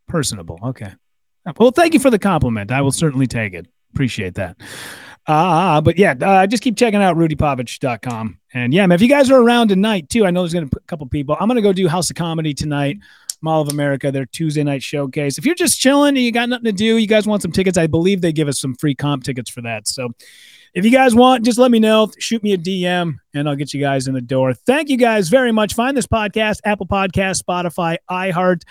personable. 0.08 0.60
Okay. 0.64 0.94
Well, 1.58 1.72
thank 1.72 1.94
you 1.94 2.00
for 2.00 2.12
the 2.12 2.20
compliment. 2.20 2.72
I 2.72 2.82
will 2.82 2.92
certainly 2.92 3.28
take 3.28 3.54
it. 3.54 3.68
Appreciate 3.94 4.36
that. 4.36 4.58
Uh, 5.28 5.82
but 5.82 5.98
yeah, 5.98 6.14
uh, 6.22 6.46
just 6.46 6.62
keep 6.62 6.78
checking 6.78 7.02
out 7.02 7.18
rudypavich.com. 7.18 8.40
And 8.54 8.74
yeah, 8.74 8.86
man, 8.86 8.96
if 8.96 9.02
you 9.02 9.10
guys 9.10 9.32
are 9.32 9.42
around 9.42 9.70
tonight 9.70 10.10
too, 10.10 10.26
I 10.26 10.32
know 10.32 10.42
there's 10.42 10.54
going 10.54 10.70
to 10.70 10.76
be 10.76 10.82
a 10.84 10.88
couple 10.88 11.08
people. 11.08 11.36
I'm 11.40 11.48
going 11.48 11.56
to 11.56 11.62
go 11.62 11.74
do 11.74 11.88
House 11.88 12.10
of 12.10 12.16
Comedy 12.16 12.54
tonight, 12.54 13.00
Mall 13.42 13.62
of 13.62 13.70
America, 13.70 14.12
their 14.12 14.28
Tuesday 14.28 14.64
night 14.64 14.84
showcase. 14.84 15.38
If 15.38 15.46
you're 15.46 15.56
just 15.56 15.80
chilling 15.80 16.10
and 16.10 16.20
you 16.20 16.32
got 16.32 16.50
nothing 16.50 16.66
to 16.66 16.72
do, 16.72 16.98
you 16.98 17.08
guys 17.08 17.26
want 17.26 17.42
some 17.42 17.52
tickets, 17.52 17.78
I 17.78 17.88
believe 17.88 18.22
they 18.22 18.32
give 18.32 18.48
us 18.48 18.60
some 18.60 18.76
free 18.76 18.96
comp 18.96 19.24
tickets 19.24 19.50
for 19.50 19.62
that. 19.62 19.88
So 19.88 20.10
if 20.76 20.84
you 20.84 20.92
guys 20.92 21.16
want, 21.16 21.46
just 21.46 21.58
let 21.58 21.72
me 21.72 21.80
know. 21.80 22.12
Shoot 22.20 22.44
me 22.44 22.52
a 22.52 22.58
DM 22.58 23.16
and 23.34 23.50
I'll 23.50 23.56
get 23.56 23.74
you 23.74 23.80
guys 23.80 24.08
in 24.08 24.14
the 24.14 24.22
door. 24.22 24.54
Thank 24.54 24.90
you 24.90 24.98
guys 24.98 25.30
very 25.30 25.54
much. 25.54 25.74
Find 25.74 25.96
this 25.96 26.06
podcast, 26.06 26.60
Apple 26.66 26.86
Podcast, 26.86 27.42
Spotify, 27.42 27.98
iHeart. 28.12 28.62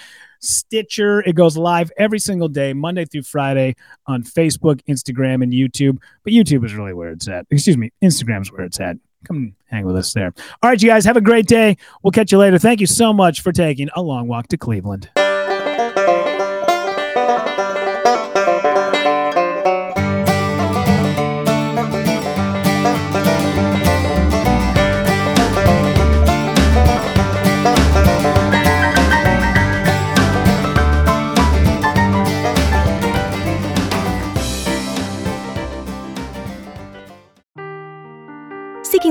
Stitcher. 0.41 1.21
It 1.21 1.37
goes 1.37 1.57
live 1.57 1.91
every 1.97 2.19
single 2.19 2.49
day, 2.49 2.75
Monday 2.75 3.07
through 3.07 3.23
Friday 3.23 3.77
on 4.07 4.23
Facebook, 4.23 4.83
Instagram, 4.87 5.43
and 5.43 5.55
YouTube. 5.55 5.97
But 6.23 6.35
YouTube 6.35 6.67
is 6.67 6.75
really 6.75 6.93
where 6.93 7.09
it's 7.09 7.27
at. 7.29 7.47
Excuse 7.51 7.79
me, 7.79 7.93
Instagram's 8.03 8.53
where 8.53 8.61
it's 8.61 8.79
at. 8.79 8.99
Come 9.27 9.55
hang 9.71 9.87
with 9.87 9.97
us 9.97 10.13
there. 10.13 10.35
All 10.63 10.69
right, 10.69 10.83
you 10.83 10.91
guys, 10.91 11.07
have 11.07 11.17
a 11.17 11.23
great 11.23 11.47
day. 11.47 11.79
We'll 12.03 12.11
catch 12.11 12.31
you 12.31 12.37
later. 12.37 12.59
Thank 12.59 12.81
you 12.81 12.87
so 12.87 13.15
much 13.15 13.41
for 13.41 13.53
taking 13.53 13.89
a 13.97 14.03
long 14.03 14.29
walk 14.29 14.49
to 14.49 14.59
Cleveland. 14.59 15.09